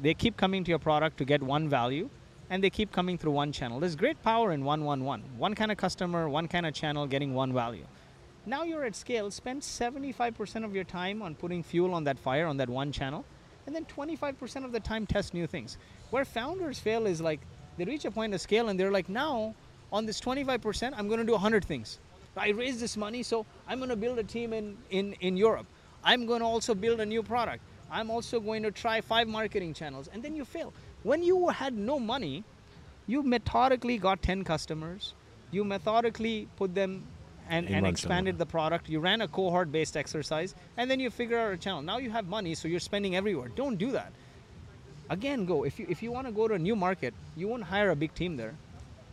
They 0.00 0.14
keep 0.14 0.36
coming 0.36 0.64
to 0.64 0.70
your 0.70 0.78
product 0.78 1.18
to 1.18 1.24
get 1.24 1.42
one 1.42 1.68
value 1.68 2.08
and 2.48 2.64
they 2.64 2.70
keep 2.70 2.90
coming 2.90 3.16
through 3.16 3.32
one 3.32 3.52
channel. 3.52 3.78
There's 3.78 3.94
great 3.94 4.20
power 4.22 4.52
in 4.52 4.64
one, 4.64 4.84
one, 4.84 5.04
one. 5.04 5.22
One 5.38 5.54
kind 5.54 5.70
of 5.70 5.78
customer, 5.78 6.28
one 6.28 6.48
kind 6.48 6.66
of 6.66 6.74
channel 6.74 7.06
getting 7.06 7.32
one 7.32 7.52
value. 7.52 7.84
Now 8.44 8.64
you're 8.64 8.84
at 8.84 8.96
scale. 8.96 9.30
Spend 9.30 9.62
75% 9.62 10.64
of 10.64 10.74
your 10.74 10.84
time 10.84 11.22
on 11.22 11.36
putting 11.36 11.62
fuel 11.62 11.94
on 11.94 12.04
that 12.04 12.18
fire 12.18 12.46
on 12.46 12.56
that 12.56 12.68
one 12.68 12.90
channel, 12.90 13.24
and 13.70 13.76
then 13.76 13.84
25% 13.84 14.64
of 14.64 14.72
the 14.72 14.80
time 14.80 15.06
test 15.06 15.32
new 15.32 15.46
things. 15.46 15.78
Where 16.10 16.24
founders 16.24 16.80
fail 16.80 17.06
is 17.06 17.20
like 17.20 17.38
they 17.78 17.84
reach 17.84 18.04
a 18.04 18.10
point 18.10 18.34
of 18.34 18.40
scale 18.40 18.68
and 18.68 18.78
they're 18.78 18.90
like, 18.90 19.08
now 19.08 19.54
on 19.92 20.06
this 20.06 20.20
25%, 20.20 20.92
I'm 20.96 21.06
going 21.06 21.20
to 21.20 21.24
do 21.24 21.32
100 21.32 21.64
things. 21.64 22.00
I 22.36 22.48
raised 22.48 22.80
this 22.80 22.96
money, 22.96 23.22
so 23.22 23.46
I'm 23.68 23.78
going 23.78 23.90
to 23.90 23.96
build 23.96 24.18
a 24.18 24.24
team 24.24 24.52
in, 24.52 24.76
in, 24.90 25.12
in 25.20 25.36
Europe. 25.36 25.66
I'm 26.02 26.26
going 26.26 26.40
to 26.40 26.46
also 26.46 26.74
build 26.74 26.98
a 26.98 27.06
new 27.06 27.22
product. 27.22 27.62
I'm 27.92 28.10
also 28.10 28.40
going 28.40 28.64
to 28.64 28.72
try 28.72 29.00
five 29.00 29.28
marketing 29.28 29.72
channels, 29.72 30.08
and 30.12 30.20
then 30.20 30.34
you 30.34 30.44
fail. 30.44 30.72
When 31.04 31.22
you 31.22 31.48
had 31.48 31.74
no 31.76 32.00
money, 32.00 32.42
you 33.06 33.22
methodically 33.22 33.98
got 33.98 34.20
10 34.20 34.42
customers. 34.42 35.14
You 35.52 35.62
methodically 35.62 36.48
put 36.56 36.74
them 36.74 37.06
and, 37.50 37.68
and 37.68 37.86
expanded 37.86 38.38
the 38.38 38.46
product. 38.46 38.88
You 38.88 39.00
ran 39.00 39.20
a 39.20 39.28
cohort 39.28 39.70
based 39.70 39.96
exercise, 39.96 40.54
and 40.76 40.90
then 40.90 41.00
you 41.00 41.10
figure 41.10 41.38
out 41.38 41.52
a 41.52 41.56
channel. 41.56 41.82
Now 41.82 41.98
you 41.98 42.10
have 42.10 42.26
money, 42.28 42.54
so 42.54 42.68
you're 42.68 42.80
spending 42.80 43.16
everywhere. 43.16 43.48
Don't 43.48 43.76
do 43.76 43.90
that. 43.90 44.12
Again, 45.10 45.44
go. 45.44 45.64
If 45.64 45.78
you, 45.78 45.86
if 45.88 46.02
you 46.02 46.12
want 46.12 46.28
to 46.28 46.32
go 46.32 46.46
to 46.46 46.54
a 46.54 46.58
new 46.58 46.76
market, 46.76 47.12
you 47.36 47.48
won't 47.48 47.64
hire 47.64 47.90
a 47.90 47.96
big 47.96 48.14
team 48.14 48.36
there. 48.36 48.54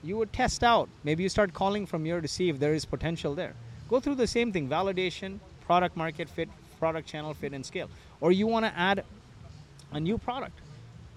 You 0.03 0.17
would 0.17 0.32
test 0.32 0.63
out. 0.63 0.88
Maybe 1.03 1.24
you 1.24 1.29
start 1.29 1.53
calling 1.53 1.88
from 1.88 2.06
here 2.06 2.22
to 2.22 2.27
see 2.27 2.50
if 2.50 2.60
there 2.60 2.75
is 2.75 2.86
potential 2.86 3.34
there. 3.34 3.56
Go 3.89 4.00
through 4.00 4.15
the 4.15 4.27
same 4.27 4.51
thing 4.53 4.70
validation, 4.70 5.39
product 5.62 5.98
market 5.98 6.29
fit, 6.29 6.50
product 6.77 7.08
channel 7.08 7.34
fit, 7.34 7.53
and 7.53 7.65
scale. 7.65 7.89
Or 8.22 8.32
you 8.32 8.46
want 8.46 8.65
to 8.65 8.77
add 8.77 9.03
a 9.91 10.00
new 10.00 10.20
product. 10.20 10.60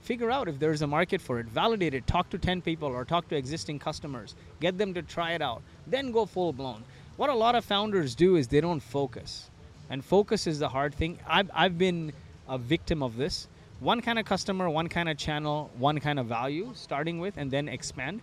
Figure 0.01 0.31
out 0.31 0.49
if 0.49 0.59
there's 0.59 0.81
a 0.81 0.87
market 0.87 1.21
for 1.21 1.41
it, 1.41 1.47
validate 1.47 1.93
it, 1.93 2.07
talk 2.07 2.31
to 2.31 2.39
10 2.39 2.63
people 2.63 2.89
or 2.89 3.05
talk 3.05 3.29
to 3.29 3.37
existing 3.37 3.79
customers, 3.79 4.35
get 4.61 4.79
them 4.79 4.95
to 4.95 5.03
try 5.03 5.33
it 5.33 5.43
out, 5.43 5.63
then 5.87 6.11
go 6.11 6.25
full 6.25 6.55
blown. 6.55 6.83
What 7.21 7.29
a 7.29 7.35
lot 7.35 7.55
of 7.55 7.67
founders 7.67 8.15
do 8.15 8.37
is 8.37 8.49
they 8.49 8.63
don't 8.63 8.81
focus. 8.81 9.51
And 9.91 10.03
focus 10.03 10.47
is 10.47 10.59
the 10.59 10.71
hard 10.71 10.95
thing. 10.95 11.19
I've, 11.29 11.51
I've 11.53 11.77
been 11.77 12.15
a 12.49 12.57
victim 12.57 13.03
of 13.03 13.19
this. 13.19 13.47
One 13.81 14.01
kind 14.01 14.19
of 14.19 14.25
customer, 14.25 14.71
one 14.71 14.89
kind 14.89 15.07
of 15.07 15.19
channel, 15.19 15.71
one 15.77 16.01
kind 16.01 16.19
of 16.19 16.25
value, 16.25 16.71
starting 16.75 17.21
with, 17.21 17.37
and 17.37 17.51
then 17.51 17.69
expand. 17.69 18.23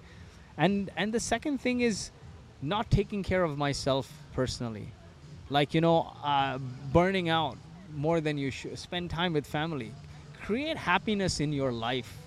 And, 0.58 0.90
and 0.98 1.14
the 1.14 1.20
second 1.20 1.60
thing 1.60 1.82
is 1.82 2.10
not 2.64 2.90
taking 2.90 3.22
care 3.22 3.44
of 3.44 3.56
myself 3.56 4.12
personally. 4.34 4.88
Like, 5.52 5.76
you 5.76 5.82
know, 5.82 6.12
uh, 6.24 6.58
burning 6.92 7.30
out 7.30 7.56
more 7.94 8.20
than 8.20 8.40
you 8.40 8.50
should, 8.50 8.80
spend 8.80 9.12
time 9.12 9.32
with 9.32 9.46
family. 9.46 9.92
Create 10.42 10.76
happiness 10.76 11.40
in 11.40 11.54
your 11.54 11.72
life. 11.72 12.18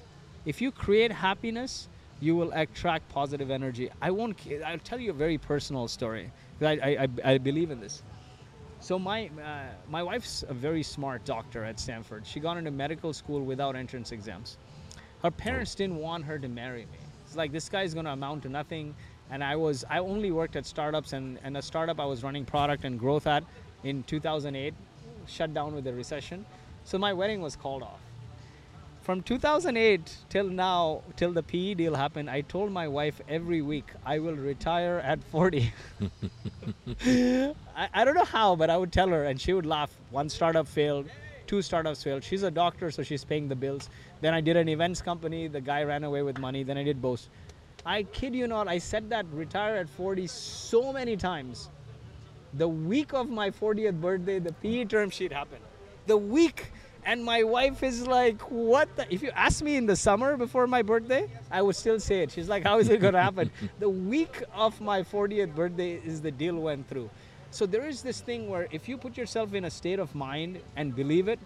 If 0.46 0.60
you 0.60 0.70
create 0.70 1.10
happiness, 1.10 1.88
you 2.20 2.36
will 2.36 2.52
attract 2.52 3.08
positive 3.08 3.50
energy. 3.50 3.90
I 4.00 4.10
won't, 4.10 4.38
I'll 4.64 4.78
tell 4.78 5.00
you 5.00 5.10
a 5.10 5.14
very 5.14 5.38
personal 5.38 5.88
story. 5.88 6.30
I, 6.60 6.72
I, 6.72 7.08
I, 7.24 7.38
believe 7.38 7.70
in 7.70 7.80
this. 7.80 8.02
So 8.80 8.98
my 8.98 9.30
uh, 9.42 9.64
my 9.88 10.02
wife's 10.02 10.44
a 10.48 10.54
very 10.54 10.82
smart 10.82 11.24
doctor 11.24 11.64
at 11.64 11.80
Stanford. 11.80 12.26
She 12.26 12.40
got 12.40 12.56
into 12.56 12.70
medical 12.70 13.12
school 13.12 13.40
without 13.40 13.76
entrance 13.76 14.12
exams. 14.12 14.58
Her 15.22 15.30
parents 15.30 15.74
didn't 15.74 15.96
want 15.96 16.24
her 16.24 16.38
to 16.38 16.48
marry 16.48 16.82
me. 16.82 16.98
It's 17.26 17.36
like 17.36 17.52
this 17.52 17.68
guy's 17.68 17.94
going 17.94 18.06
to 18.06 18.12
amount 18.12 18.42
to 18.42 18.48
nothing. 18.48 18.94
And 19.30 19.44
I 19.44 19.56
was 19.56 19.84
I 19.88 19.98
only 19.98 20.32
worked 20.32 20.56
at 20.56 20.66
startups 20.66 21.12
and 21.12 21.38
and 21.42 21.56
a 21.56 21.62
startup 21.62 22.00
I 22.00 22.06
was 22.06 22.22
running 22.22 22.44
product 22.44 22.84
and 22.84 22.98
growth 22.98 23.26
at 23.26 23.44
in 23.84 24.02
2008 24.04 24.74
shut 25.26 25.54
down 25.54 25.74
with 25.74 25.84
the 25.84 25.92
recession. 25.92 26.44
So 26.84 26.98
my 26.98 27.12
wedding 27.12 27.40
was 27.40 27.56
called 27.56 27.82
off. 27.82 28.00
From 29.10 29.22
2008 29.22 30.18
till 30.28 30.48
now, 30.48 31.02
till 31.16 31.32
the 31.32 31.42
PE 31.42 31.74
deal 31.74 31.96
happened, 31.96 32.30
I 32.30 32.42
told 32.42 32.70
my 32.70 32.86
wife 32.86 33.20
every 33.28 33.60
week 33.60 33.86
I 34.06 34.20
will 34.20 34.36
retire 34.36 35.00
at 35.04 35.20
40. 35.32 35.72
I, 37.04 37.88
I 37.92 38.04
don't 38.04 38.14
know 38.14 38.24
how, 38.24 38.54
but 38.54 38.70
I 38.70 38.76
would 38.76 38.92
tell 38.92 39.08
her, 39.08 39.24
and 39.24 39.40
she 39.40 39.52
would 39.52 39.66
laugh. 39.66 39.90
One 40.10 40.28
startup 40.28 40.68
failed, 40.68 41.08
two 41.48 41.60
startups 41.60 42.04
failed. 42.04 42.22
She's 42.22 42.44
a 42.44 42.52
doctor, 42.52 42.92
so 42.92 43.02
she's 43.02 43.24
paying 43.24 43.48
the 43.48 43.56
bills. 43.56 43.90
Then 44.20 44.32
I 44.32 44.40
did 44.40 44.56
an 44.56 44.68
events 44.68 45.02
company. 45.02 45.48
The 45.48 45.60
guy 45.60 45.82
ran 45.82 46.04
away 46.04 46.22
with 46.22 46.38
money. 46.38 46.62
Then 46.62 46.78
I 46.78 46.84
did 46.84 47.02
Boast. 47.02 47.30
I 47.84 48.04
kid 48.04 48.32
you 48.32 48.46
not, 48.46 48.68
I 48.68 48.78
said 48.78 49.10
that 49.10 49.26
retire 49.32 49.74
at 49.74 49.88
40 49.88 50.28
so 50.28 50.92
many 50.92 51.16
times. 51.16 51.68
The 52.54 52.68
week 52.68 53.12
of 53.12 53.28
my 53.28 53.50
40th 53.50 54.00
birthday, 54.00 54.38
the 54.38 54.52
PE 54.52 54.84
term 54.84 55.10
sheet 55.10 55.32
happened. 55.32 55.64
The 56.06 56.16
week 56.16 56.70
and 57.04 57.24
my 57.24 57.42
wife 57.42 57.82
is 57.82 58.06
like, 58.06 58.40
what 58.50 58.94
the? 58.96 59.12
If 59.12 59.22
you 59.22 59.30
ask 59.30 59.62
me 59.62 59.76
in 59.76 59.86
the 59.86 59.96
summer 59.96 60.36
before 60.36 60.66
my 60.66 60.82
birthday, 60.82 61.28
I 61.50 61.62
would 61.62 61.76
still 61.76 62.00
say 62.00 62.22
it. 62.22 62.30
She's 62.30 62.48
like, 62.48 62.62
how 62.62 62.78
is 62.78 62.88
it 62.88 63.00
going 63.00 63.14
to 63.14 63.22
happen? 63.22 63.50
the 63.78 63.88
week 63.88 64.42
of 64.54 64.80
my 64.80 65.02
40th 65.02 65.54
birthday 65.54 66.00
is 66.04 66.20
the 66.20 66.30
deal 66.30 66.56
went 66.56 66.88
through. 66.88 67.10
So 67.50 67.66
there 67.66 67.86
is 67.86 68.02
this 68.02 68.20
thing 68.20 68.48
where 68.48 68.68
if 68.70 68.88
you 68.88 68.96
put 68.96 69.16
yourself 69.16 69.54
in 69.54 69.64
a 69.64 69.70
state 69.70 69.98
of 69.98 70.14
mind 70.14 70.60
and 70.76 70.94
believe 70.94 71.28
it, 71.28 71.38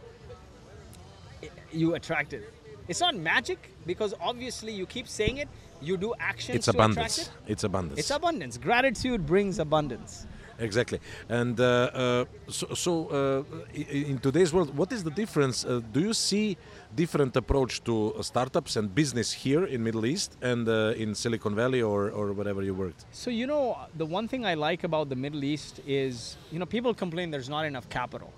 you 1.72 1.94
attract 1.94 2.32
it. 2.32 2.52
It's 2.88 3.00
not 3.00 3.16
magic 3.16 3.70
because 3.86 4.12
obviously 4.20 4.72
you 4.72 4.86
keep 4.86 5.08
saying 5.08 5.38
it, 5.38 5.48
you 5.80 5.96
do 5.96 6.14
actions 6.20 6.56
It's 6.56 6.68
abundance. 6.68 7.18
it. 7.18 7.30
It's 7.46 7.64
abundance. 7.64 7.98
It's 7.98 8.10
abundance. 8.10 8.58
Gratitude 8.58 9.26
brings 9.26 9.58
abundance. 9.58 10.26
Exactly. 10.58 11.00
And 11.28 11.58
uh, 11.58 11.64
uh, 11.64 12.24
so, 12.48 12.66
so 12.74 12.92
uh, 13.08 13.74
in 13.74 14.18
today's 14.18 14.52
world, 14.52 14.76
what 14.76 14.92
is 14.92 15.02
the 15.02 15.10
difference? 15.10 15.64
Uh, 15.64 15.80
do 15.92 16.00
you 16.00 16.12
see 16.12 16.56
different 16.94 17.34
approach 17.36 17.82
to 17.84 18.14
uh, 18.14 18.22
startups 18.22 18.76
and 18.76 18.94
business 18.94 19.32
here 19.32 19.64
in 19.64 19.82
Middle 19.82 20.06
East 20.06 20.36
and 20.42 20.68
uh, 20.68 20.92
in 20.96 21.14
Silicon 21.14 21.54
Valley 21.56 21.82
or, 21.82 22.10
or 22.10 22.32
wherever 22.32 22.62
you 22.62 22.74
worked? 22.74 23.04
So 23.12 23.30
you 23.30 23.46
know, 23.46 23.76
the 23.96 24.06
one 24.06 24.28
thing 24.28 24.46
I 24.46 24.54
like 24.54 24.84
about 24.84 25.08
the 25.08 25.16
Middle 25.16 25.42
East 25.42 25.80
is, 25.86 26.36
you 26.52 26.58
know, 26.60 26.66
people 26.66 26.94
complain 26.94 27.30
there's 27.30 27.48
not 27.48 27.64
enough 27.64 27.88
capital 27.88 28.32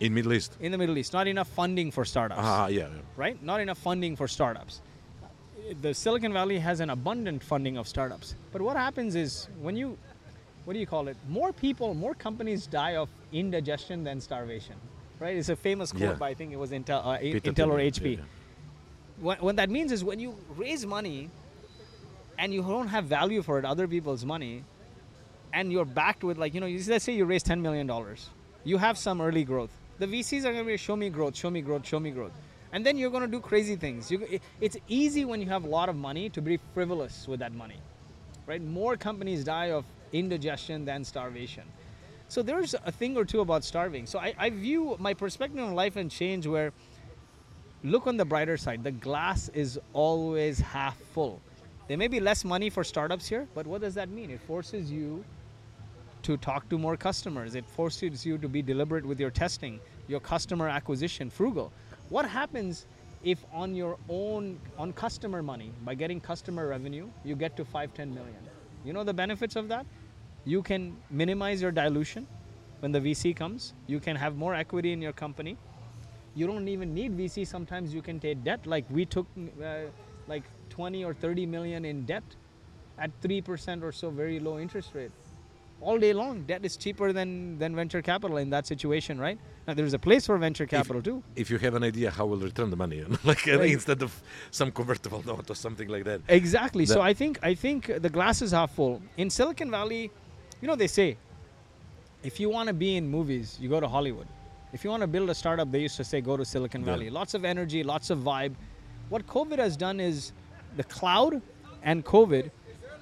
In 0.00 0.12
Middle 0.12 0.34
East? 0.34 0.56
in 0.60 0.72
the 0.72 0.78
Middle 0.78 0.98
East, 0.98 1.12
not 1.14 1.26
enough 1.26 1.48
funding 1.48 1.90
for 1.90 2.04
startups, 2.04 2.40
Ah, 2.44 2.66
yeah. 2.66 2.80
yeah. 2.82 2.88
right? 3.16 3.42
Not 3.42 3.60
enough 3.60 3.78
funding 3.78 4.14
for 4.14 4.28
startups. 4.28 4.82
The 5.80 5.94
Silicon 5.94 6.32
Valley 6.32 6.58
has 6.58 6.80
an 6.80 6.90
abundant 6.90 7.42
funding 7.42 7.76
of 7.78 7.88
startups. 7.88 8.34
But 8.52 8.60
what 8.62 8.76
happens 8.76 9.14
is 9.16 9.48
when 9.60 9.74
you, 9.76 9.96
what 10.66 10.74
do 10.74 10.78
you 10.80 10.86
call 10.86 11.08
it? 11.08 11.16
More 11.28 11.52
people, 11.52 11.94
more 11.94 12.14
companies 12.14 12.66
die 12.66 12.96
of 12.96 13.08
indigestion 13.32 14.04
than 14.04 14.20
starvation, 14.20 14.74
right? 15.20 15.36
It's 15.36 15.48
a 15.48 15.56
famous 15.56 15.90
quote 15.92 16.02
Yeah. 16.02 16.12
by 16.14 16.28
I 16.30 16.34
think 16.34 16.52
it 16.52 16.58
was 16.58 16.70
Intel, 16.72 17.00
uh, 17.06 17.18
Intel 17.18 17.68
or 17.70 17.78
HP. 17.78 18.18
yeah, 18.18 18.24
what, 19.20 19.40
what 19.40 19.56
that 19.56 19.70
means 19.70 19.92
is 19.92 20.04
when 20.04 20.18
you 20.20 20.36
raise 20.56 20.84
money 20.84 21.30
and 22.38 22.52
you 22.52 22.62
don't 22.62 22.88
have 22.88 23.04
value 23.06 23.42
for 23.42 23.58
it, 23.58 23.64
other 23.64 23.88
people's 23.88 24.24
money, 24.24 24.64
and 25.54 25.72
you're 25.72 25.86
backed 25.86 26.22
with 26.24 26.36
like 26.36 26.52
you 26.52 26.60
know, 26.60 26.66
let's 26.88 27.04
say 27.04 27.14
you 27.14 27.24
raise 27.24 27.42
ten 27.42 27.62
million 27.62 27.86
dollars, 27.86 28.28
you 28.64 28.76
have 28.76 28.98
some 28.98 29.20
early 29.20 29.44
growth. 29.44 29.70
The 29.98 30.06
VCs 30.06 30.40
are 30.44 30.52
going 30.52 30.64
to 30.64 30.72
be 30.72 30.76
show 30.76 30.96
me 30.96 31.08
growth, 31.08 31.34
show 31.36 31.48
me 31.48 31.62
growth, 31.62 31.86
show 31.86 31.98
me 32.00 32.10
growth, 32.10 32.32
and 32.72 32.84
then 32.84 32.98
you're 32.98 33.08
going 33.10 33.22
to 33.22 33.28
do 33.30 33.40
crazy 33.40 33.76
things. 33.76 34.10
You, 34.10 34.20
it- 34.28 34.42
it's 34.60 34.76
easy 34.88 35.24
when 35.24 35.40
you 35.40 35.48
have 35.48 35.64
a 35.64 35.68
lot 35.68 35.88
of 35.88 35.96
money 35.96 36.28
to 36.30 36.42
be 36.42 36.58
frivolous 36.74 37.26
with 37.28 37.40
that 37.40 37.52
money, 37.52 37.78
right? 38.46 38.60
More 38.60 38.96
companies 38.96 39.44
die 39.44 39.70
of 39.70 39.84
indigestion 40.18 40.84
than 40.84 41.04
starvation. 41.04 41.64
So 42.28 42.42
there's 42.42 42.74
a 42.84 42.90
thing 42.90 43.16
or 43.16 43.24
two 43.24 43.40
about 43.40 43.64
starving. 43.64 44.06
So 44.06 44.18
I, 44.18 44.34
I 44.36 44.50
view 44.50 44.96
my 44.98 45.14
perspective 45.14 45.60
on 45.60 45.74
life 45.74 45.96
and 45.96 46.10
change 46.10 46.46
where 46.46 46.72
look 47.84 48.06
on 48.06 48.16
the 48.16 48.24
brighter 48.24 48.56
side. 48.56 48.82
The 48.82 48.90
glass 48.90 49.48
is 49.50 49.78
always 49.92 50.58
half 50.58 50.96
full. 50.96 51.40
There 51.88 51.96
may 51.96 52.08
be 52.08 52.18
less 52.18 52.44
money 52.44 52.68
for 52.68 52.82
startups 52.82 53.28
here, 53.28 53.46
but 53.54 53.66
what 53.66 53.80
does 53.80 53.94
that 53.94 54.08
mean? 54.08 54.30
It 54.30 54.40
forces 54.40 54.90
you 54.90 55.24
to 56.22 56.36
talk 56.36 56.68
to 56.70 56.78
more 56.78 56.96
customers. 56.96 57.54
It 57.54 57.64
forces 57.64 58.26
you 58.26 58.38
to 58.38 58.48
be 58.48 58.60
deliberate 58.60 59.06
with 59.06 59.20
your 59.20 59.30
testing, 59.30 59.78
your 60.08 60.18
customer 60.18 60.68
acquisition, 60.68 61.30
frugal. 61.30 61.72
What 62.08 62.28
happens 62.28 62.86
if 63.22 63.44
on 63.52 63.76
your 63.76 63.96
own 64.08 64.58
on 64.76 64.92
customer 64.92 65.42
money, 65.42 65.70
by 65.84 65.94
getting 65.94 66.20
customer 66.20 66.66
revenue, 66.66 67.08
you 67.24 67.36
get 67.36 67.56
to 67.56 67.64
5 67.64 67.94
10 67.94 68.12
million? 68.12 68.36
You 68.84 68.92
know 68.92 69.04
the 69.04 69.14
benefits 69.14 69.54
of 69.54 69.68
that? 69.68 69.86
You 70.46 70.62
can 70.62 70.96
minimize 71.10 71.60
your 71.60 71.72
dilution 71.72 72.26
when 72.80 72.92
the 72.92 73.00
VC 73.00 73.36
comes. 73.36 73.74
You 73.86 74.00
can 74.00 74.16
have 74.16 74.36
more 74.36 74.54
equity 74.54 74.92
in 74.92 75.02
your 75.02 75.12
company 75.12 75.58
you 76.36 76.46
don't 76.46 76.68
even 76.68 76.94
need 76.94 77.16
VC. 77.16 77.46
Sometimes 77.46 77.94
you 77.94 78.02
can 78.02 78.20
take 78.20 78.44
debt. 78.44 78.66
Like 78.66 78.84
we 78.90 79.06
took 79.06 79.26
uh, 79.64 79.88
like 80.28 80.44
20 80.68 81.04
or 81.04 81.14
30 81.14 81.46
million 81.46 81.84
in 81.84 82.04
debt 82.04 82.22
at 82.98 83.10
3% 83.22 83.82
or 83.82 83.90
so, 83.90 84.10
very 84.10 84.38
low 84.38 84.58
interest 84.58 84.90
rate. 84.94 85.10
All 85.80 85.98
day 85.98 86.12
long, 86.14 86.42
debt 86.44 86.64
is 86.64 86.76
cheaper 86.76 87.12
than, 87.12 87.58
than 87.58 87.76
venture 87.76 88.00
capital 88.00 88.38
in 88.38 88.48
that 88.50 88.66
situation, 88.66 89.18
right? 89.18 89.38
Now, 89.66 89.74
there's 89.74 89.92
a 89.92 89.98
place 89.98 90.24
for 90.24 90.38
venture 90.38 90.66
capital 90.66 91.02
too. 91.02 91.22
If 91.34 91.50
you 91.50 91.58
have 91.58 91.74
an 91.74 91.82
idea 91.82 92.10
how 92.10 92.24
we'll 92.24 92.38
return 92.38 92.70
the 92.70 92.76
money, 92.76 93.04
like 93.24 93.46
Right. 93.46 93.72
instead 93.72 94.02
of 94.02 94.18
some 94.50 94.70
convertible 94.70 95.22
note 95.26 95.50
or 95.50 95.54
something 95.54 95.88
like 95.88 96.04
that. 96.04 96.20
Exactly. 96.28 96.86
so 96.86 97.00
I 97.02 97.12
think 97.12 97.38
I 97.42 97.54
think 97.54 97.90
the 98.00 98.08
glass 98.08 98.40
is 98.40 98.52
half 98.52 98.74
full. 98.74 99.02
In 99.18 99.28
Silicon 99.28 99.70
Valley, 99.70 100.10
you 100.60 100.68
know 100.68 100.76
they 100.76 100.86
say, 100.86 101.16
if 102.22 102.40
you 102.40 102.48
want 102.48 102.68
to 102.68 102.74
be 102.74 102.96
in 102.96 103.08
movies, 103.08 103.58
you 103.60 103.68
go 103.68 103.80
to 103.80 103.88
Hollywood. 103.88 104.26
If 104.72 104.84
you 104.84 104.90
want 104.90 105.02
to 105.02 105.06
build 105.06 105.30
a 105.30 105.34
startup, 105.34 105.70
they 105.70 105.80
used 105.80 105.96
to 105.96 106.04
say 106.04 106.20
go 106.20 106.36
to 106.36 106.44
Silicon 106.44 106.80
Yeah. 106.80 106.86
Valley. 106.86 107.10
Lots 107.10 107.34
of 107.34 107.44
energy, 107.44 107.82
lots 107.82 108.10
of 108.10 108.18
vibe. 108.20 108.54
What 109.08 109.26
COVID 109.26 109.58
has 109.58 109.76
done 109.76 110.00
is 110.00 110.32
the 110.76 110.84
cloud 110.84 111.40
and 111.82 112.04
COVID 112.04 112.50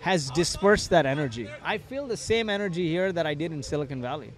has 0.00 0.30
dispersed 0.30 0.90
that 0.90 1.06
energy. 1.06 1.48
I 1.64 1.78
feel 1.78 2.06
the 2.06 2.16
same 2.16 2.50
energy 2.50 2.88
here 2.88 3.12
that 3.12 3.26
I 3.26 3.32
did 3.34 3.52
in 3.52 3.62
Silicon 3.62 4.02
Valley. 4.02 4.32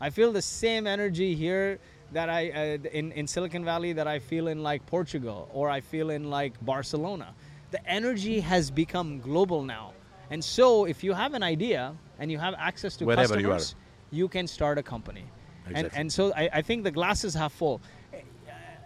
I 0.00 0.10
feel 0.10 0.32
the 0.32 0.42
same 0.42 0.88
energy 0.88 1.36
here 1.36 1.78
that 2.10 2.28
I 2.28 2.50
uh, 2.50 2.88
in 2.92 3.12
in 3.12 3.26
Silicon 3.28 3.64
Valley 3.64 3.92
that 3.92 4.08
I 4.08 4.18
feel 4.18 4.48
in 4.48 4.62
like 4.62 4.84
Portugal 4.86 5.48
or 5.52 5.70
I 5.70 5.80
feel 5.80 6.10
in 6.10 6.28
like 6.28 6.52
Barcelona. 6.64 7.34
The 7.70 7.86
energy 7.88 8.40
has 8.40 8.70
become 8.70 9.20
global 9.20 9.62
now. 9.62 9.92
And 10.32 10.42
so 10.42 10.86
if 10.86 11.04
you 11.04 11.12
have 11.12 11.34
an 11.34 11.42
idea 11.42 11.94
and 12.18 12.32
you 12.32 12.38
have 12.38 12.54
access 12.56 12.96
to 12.96 13.04
Wherever 13.04 13.38
you 13.38 13.48
customers, 13.48 13.74
you 14.10 14.28
can 14.28 14.46
start 14.46 14.78
a 14.78 14.82
company. 14.82 15.24
And, 15.66 15.76
Exactly. 15.76 16.00
and 16.00 16.12
so 16.12 16.32
I, 16.34 16.48
I 16.54 16.62
think 16.62 16.84
the 16.84 16.90
glass 16.90 17.22
is 17.22 17.34
half 17.34 17.52
full. 17.52 17.82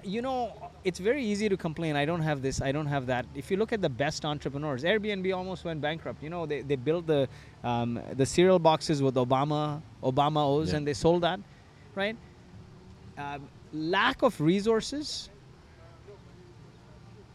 You 0.02 0.22
know, 0.22 0.52
it's 0.82 0.98
very 0.98 1.24
easy 1.24 1.48
to 1.48 1.56
complain. 1.56 1.94
I 1.94 2.04
don't 2.04 2.20
have 2.20 2.42
this, 2.42 2.61
I 2.61 2.72
don't 2.72 2.87
have 2.87 3.06
that. 3.06 3.26
If 3.37 3.48
you 3.50 3.59
look 3.59 3.72
at 3.72 3.80
the 3.80 3.88
best 3.88 4.24
entrepreneurs, 4.24 4.82
Airbnb 4.82 5.37
almost 5.37 5.64
went 5.64 5.80
bankrupt. 5.80 6.20
You 6.20 6.30
know, 6.30 6.46
they, 6.46 6.62
they 6.62 6.74
built 6.76 7.06
the, 7.06 7.28
um, 7.62 8.00
the 8.14 8.26
cereal 8.26 8.59
boxes 8.59 9.00
with 9.00 9.14
Obama, 9.14 9.80
Obama 10.02 10.44
O's, 10.44 10.70
Yeah. 10.70 10.78
and 10.78 10.87
they 10.87 10.94
sold 10.94 11.22
that, 11.22 11.38
right? 11.94 12.16
Um, 13.16 13.48
lack 13.72 14.22
of 14.22 14.40
resources 14.40 15.30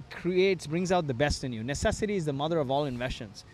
creates 0.10 0.68
brings 0.68 0.92
out 0.92 1.08
the 1.08 1.14
best 1.14 1.46
in 1.46 1.54
you 1.54 1.64
necessity 1.64 2.18
is 2.18 2.26
the 2.26 2.34
mother 2.34 2.60
of 2.60 2.70
all 2.70 2.84
inventions 2.86 3.46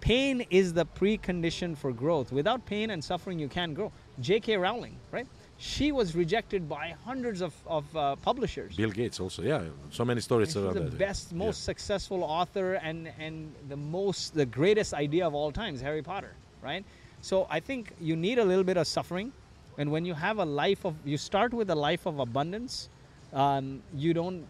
pain 0.00 0.46
is 0.50 0.72
the 0.72 0.86
precondition 0.86 1.76
for 1.76 1.92
growth. 1.92 2.32
Without 2.32 2.64
pain 2.66 2.90
and 2.90 3.02
suffering 3.02 3.38
you 3.38 3.48
can't 3.48 3.74
grow. 3.74 3.92
J.k 4.20 4.56
rowling 4.56 4.96
right? 5.12 5.26
She 5.58 5.92
was 5.92 6.14
rejected 6.14 6.68
by 6.68 6.94
hundreds 7.04 7.42
of, 7.42 7.54
of 7.66 7.84
uh, 7.94 8.16
publishers. 8.16 8.76
Bill 8.76 8.90
Gates 8.90 9.20
also, 9.20 9.42
yeah. 9.42 9.62
So 9.90 10.06
many 10.06 10.22
stories 10.22 10.56
around 10.56 10.74
the 10.74 10.80
that. 10.80 10.98
best 10.98 11.34
most 11.34 11.64
successful 11.64 12.24
author 12.24 12.74
and 12.74 13.12
and 13.18 13.54
the 13.68 13.76
most 13.76 14.34
the 14.34 14.46
greatest 14.46 14.94
idea 14.94 15.26
of 15.26 15.34
all 15.34 15.52
times 15.52 15.80
harry 15.80 16.02
potter 16.02 16.34
right? 16.62 16.84
So 17.20 17.46
i 17.50 17.60
think 17.60 17.92
you 18.00 18.16
need 18.16 18.38
a 18.38 18.44
little 18.44 18.64
bit 18.64 18.76
of 18.76 18.86
suffering. 18.86 19.32
And 19.78 19.90
when 19.90 20.04
you 20.04 20.14
have 20.14 20.38
a 20.38 20.44
life 20.44 20.84
of 20.84 20.94
you 21.04 21.16
start 21.16 21.54
with 21.54 21.70
a 21.70 21.74
life 21.74 22.06
of 22.06 22.18
abundance 22.18 22.88
um, 23.32 23.82
you 23.94 24.12
don't 24.12 24.44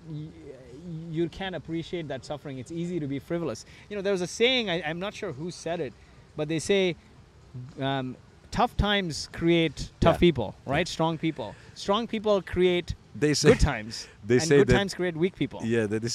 you, 1.10 1.28
can't 1.28 1.54
appreciate 1.54 2.08
that 2.08 2.24
suffering. 2.24 2.58
It's 2.58 2.72
easy 2.72 3.00
to 3.00 3.06
be 3.06 3.18
frivolous. 3.18 3.64
You 3.88 3.96
know 3.96 4.02
there 4.02 4.12
was 4.12 4.22
a 4.22 4.26
saying 4.26 4.70
I, 4.70 4.82
i'm 4.82 4.98
not 4.98 5.14
sure 5.14 5.32
who 5.32 5.50
said 5.50 5.80
it 5.80 5.92
but 6.36 6.48
they 6.48 6.58
say 6.58 6.96
um, 7.80 8.16
tough 8.50 8.76
times 8.76 9.28
create 9.32 9.90
tough 10.00 10.16
Yeah. 10.16 10.26
people 10.26 10.54
right? 10.66 10.88
Strong 10.88 11.18
people. 11.18 11.54
Strong 11.74 12.06
people 12.08 12.42
create 12.42 12.94
They 13.14 13.34
say 13.34 13.48
good 13.50 13.60
times 13.60 14.06
they 14.26 14.36
and 14.36 14.44
say 14.44 14.56
good 14.58 14.68
times 14.68 14.94
create 14.94 15.16
weak 15.16 15.34
people. 15.36 15.60
Yeah, 15.64 15.86
this, 15.86 16.14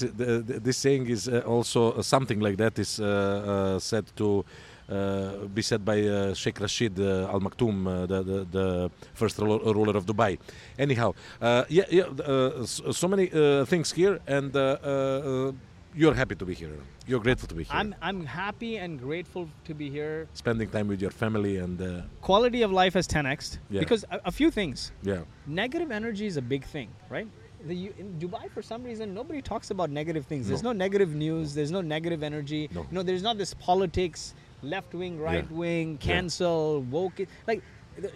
this 0.67 0.77
saying 0.77 1.08
is 1.10 1.27
uh, 1.27 1.41
also 1.45 1.91
uh, 1.91 2.01
something 2.01 2.39
like 2.39 2.58
that 2.58 2.79
is 2.79 2.99
uh, 2.99 3.05
uh, 3.05 3.79
said 3.79 4.05
to 4.15 4.45
be 4.88 5.62
said 5.62 5.84
by 5.84 6.02
uh, 6.02 6.34
Sheikh 6.34 6.60
Rashid 6.60 7.00
uh, 7.00 7.28
Al 7.34 7.39
Maktoum, 7.41 7.88
uh, 7.88 8.06
the, 8.06 8.24
the, 8.24 8.45
the 8.52 8.91
first 9.13 9.38
ruler 9.39 9.95
of 9.98 10.06
Dubai. 10.06 10.38
Anyhow, 10.78 11.13
uh, 11.41 11.63
yeah, 11.69 11.84
yeah, 11.89 12.04
uh, 12.04 12.65
so, 12.65 13.08
many 13.08 13.32
uh, 13.32 13.65
things 13.65 13.91
here, 13.91 14.19
and 14.28 14.56
uh, 14.56 14.78
uh, 14.84 14.88
uh, 14.88 15.52
you're 15.93 16.13
happy 16.13 16.36
to 16.36 16.45
be 16.45 16.54
here. 16.54 16.78
You're 17.08 17.19
grateful 17.21 17.48
to 17.48 17.56
be 17.56 17.63
here. 17.63 17.74
I'm 17.76 17.95
I'm 18.02 18.26
happy 18.26 18.78
and 18.78 19.00
grateful 19.00 19.48
to 19.65 19.74
be 19.74 19.89
here. 19.89 20.28
Spending 20.34 20.69
time 20.69 20.88
with 20.88 21.02
your 21.02 21.12
family 21.12 21.58
and 21.58 21.80
uh, 21.82 22.02
Quality 22.21 22.63
of 22.63 22.71
life 22.71 22.95
has 22.95 23.08
10x 23.08 23.60
Yeah. 23.69 23.80
because 23.80 24.04
a, 24.12 24.19
a 24.26 24.32
few 24.32 24.50
things. 24.52 24.91
yeah, 25.04 25.19
Negative 25.45 25.91
energy 25.91 26.26
is 26.26 26.38
a 26.38 26.41
big 26.41 26.63
thing, 26.65 26.89
right? 27.10 27.28
the 27.67 27.91
in 27.98 28.19
Dubai 28.19 28.50
for 28.52 28.62
some 28.62 28.84
reason 28.84 29.13
nobody 29.15 29.41
talks 29.41 29.71
about 29.71 29.89
negative 29.89 30.26
things. 30.28 30.48
There's 30.48 30.62
no 30.62 30.71
negative 30.71 31.15
news. 31.15 31.54
There's 31.56 31.71
no 31.71 31.82
negative 31.82 32.21
energy. 32.21 32.69
No. 32.71 32.82
You 32.82 32.88
know, 32.91 33.02
there's 33.04 33.24
not 33.24 33.38
this 33.39 33.54
politics, 33.56 34.36
left 34.65 34.93
wing, 34.93 35.19
right 35.19 35.49
wing, 35.51 35.91
Yeah. 35.93 35.97
cancel, 36.13 36.82
woke. 36.89 37.19
Like, 37.47 37.62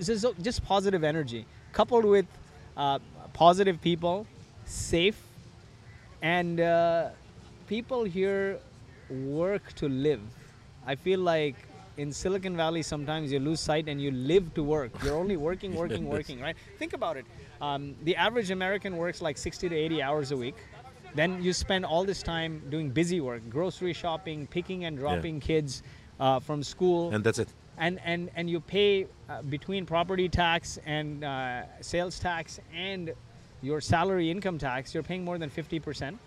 just, 0.02 0.26
just 0.42 0.64
positive 0.66 1.04
energy 1.04 1.46
coupled 1.72 2.06
with 2.06 2.26
uh, 2.76 3.00
positive 3.34 3.80
people, 3.82 4.26
safe, 4.66 5.20
and 6.22 6.60
uh, 6.60 7.10
people 7.68 8.04
here 8.04 8.60
work 9.10 9.74
to 9.74 9.88
live. 9.88 10.22
I 10.86 10.96
feel 10.96 11.20
like 11.20 11.56
in 11.98 12.12
Silicon 12.12 12.56
Valley 12.56 12.82
sometimes 12.82 13.32
you 13.32 13.40
lose 13.40 13.60
sight 13.60 13.88
and 13.88 14.02
you 14.02 14.12
live 14.12 14.54
to 14.56 14.64
work. 14.64 14.92
You're 15.04 15.18
only 15.18 15.38
working, 15.38 15.76
working, 15.76 16.08
working, 16.16 16.40
right? 16.40 16.56
Think 16.78 16.94
about 16.94 17.18
it. 17.18 17.26
Um, 17.62 17.96
the 18.04 18.16
average 18.16 18.52
American 18.52 18.98
works 18.98 19.22
like 19.22 19.38
60 19.38 19.70
to 19.70 19.76
80 19.76 20.02
hours 20.02 20.32
a 20.32 20.38
week. 20.38 20.56
Then 21.16 21.42
you 21.44 21.54
spend 21.54 21.86
all 21.86 22.06
this 22.06 22.22
time 22.24 22.62
doing 22.70 22.90
busy 22.90 23.20
work, 23.20 23.42
grocery 23.50 23.94
shopping, 23.94 24.48
picking 24.48 24.86
and 24.86 24.98
dropping 24.98 25.40
kids 25.40 25.84
uh, 26.20 26.40
from 26.40 26.64
school. 26.64 27.14
And 27.14 27.24
that's 27.24 27.40
it. 27.40 27.50
and 27.78 28.00
and 28.04 28.30
and 28.36 28.50
you 28.50 28.60
pay 28.60 29.08
uh, 29.30 29.42
between 29.44 29.86
property 29.86 30.28
tax 30.30 30.80
and 30.86 31.24
uh, 31.24 31.64
sales 31.82 32.20
tax 32.20 32.60
and 32.76 33.14
your 33.62 33.80
salary 33.82 34.30
income 34.32 34.58
tax 34.58 34.94
you're 34.94 35.04
paying 35.04 35.24
more 35.24 35.38
than 35.38 35.50
50% 35.50 36.18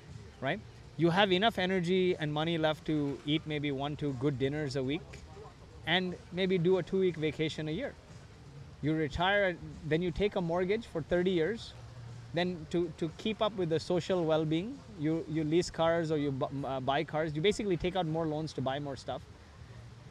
right? 0.41 0.61
You 0.97 1.11
have 1.11 1.33
enough 1.33 1.59
energy 1.59 2.17
and 2.19 2.33
money 2.33 2.59
left 2.59 2.85
to 2.87 3.19
eat 3.27 3.43
maybe 3.47 3.71
one 3.71 3.97
two 3.97 4.13
good 4.15 4.39
dinners 4.39 4.77
a 4.77 4.83
week 4.83 5.21
and 5.87 6.15
maybe 6.33 6.59
do 6.59 6.79
a 6.79 6.83
two 6.83 7.01
week 7.01 7.17
vacation 7.17 7.69
a 7.69 7.73
year. 7.73 7.93
You 8.83 8.95
retire 8.95 9.57
then 9.87 10.03
you 10.03 10.11
take 10.11 10.37
a 10.37 10.41
mortgage 10.41 10.87
for 10.87 11.03
30 11.03 11.31
years 11.31 11.75
then 12.35 12.67
to, 12.71 12.91
to 12.97 13.11
keep 13.19 13.43
up 13.43 13.55
with 13.57 13.69
the 13.69 13.79
social 13.81 14.25
well-being 14.25 14.79
you, 14.99 15.25
you 15.29 15.45
lease 15.45 15.71
cars 15.71 16.11
or 16.11 16.17
you 16.19 16.35
uh, 16.65 16.81
buy 16.81 17.05
cars 17.05 17.35
you 17.37 17.43
basically 17.43 17.77
take 17.77 17.95
out 17.97 18.07
more 18.07 18.27
loans 18.27 18.53
to 18.55 18.61
buy 18.63 18.79
more 18.79 18.97
stuff 18.97 19.23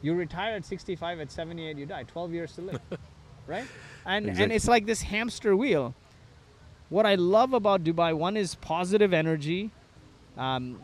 you 0.02 0.14
retire 0.14 0.54
at 0.54 0.64
65 0.64 1.20
at 1.20 1.30
78 1.30 1.78
you 1.78 1.86
die. 1.86 2.02
12 2.02 2.32
years 2.32 2.52
to 2.54 2.62
live 2.62 2.80
right? 3.46 3.66
And 4.04 4.28
and 4.28 4.52
it's 4.52 4.68
like 4.68 4.86
this 4.86 5.02
hamster 5.02 5.56
wheel. 5.56 5.94
What 6.88 7.06
i 7.06 7.14
love 7.14 7.54
about 7.54 7.84
dubai 7.84 8.14
one 8.14 8.36
is 8.36 8.54
positive 8.56 9.12
energy. 9.12 9.70
Um, 10.36 10.80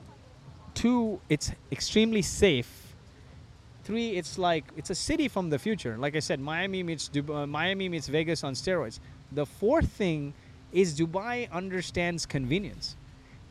two 0.75 1.21
it's 1.29 1.53
extremely 1.73 2.23
safe. 2.23 2.95
Three 3.85 4.11
it's 4.17 4.39
like 4.39 4.65
it's 4.77 4.91
a 4.91 4.95
city 4.95 5.29
from 5.29 5.51
the 5.51 5.59
future. 5.59 5.97
Like 5.99 6.17
i 6.17 6.21
said 6.21 6.41
miami 6.41 6.83
meets 6.83 7.09
dubai, 7.09 7.43
uh, 7.43 7.47
miami 7.47 7.89
meets 7.89 8.09
vegas 8.09 8.45
on 8.45 8.55
steroids. 8.55 9.01
The 9.33 9.47
fourth 9.47 9.89
thing 9.89 10.35
is 10.73 10.99
dubai 10.99 11.51
understands 11.51 12.27
convenience 12.27 12.97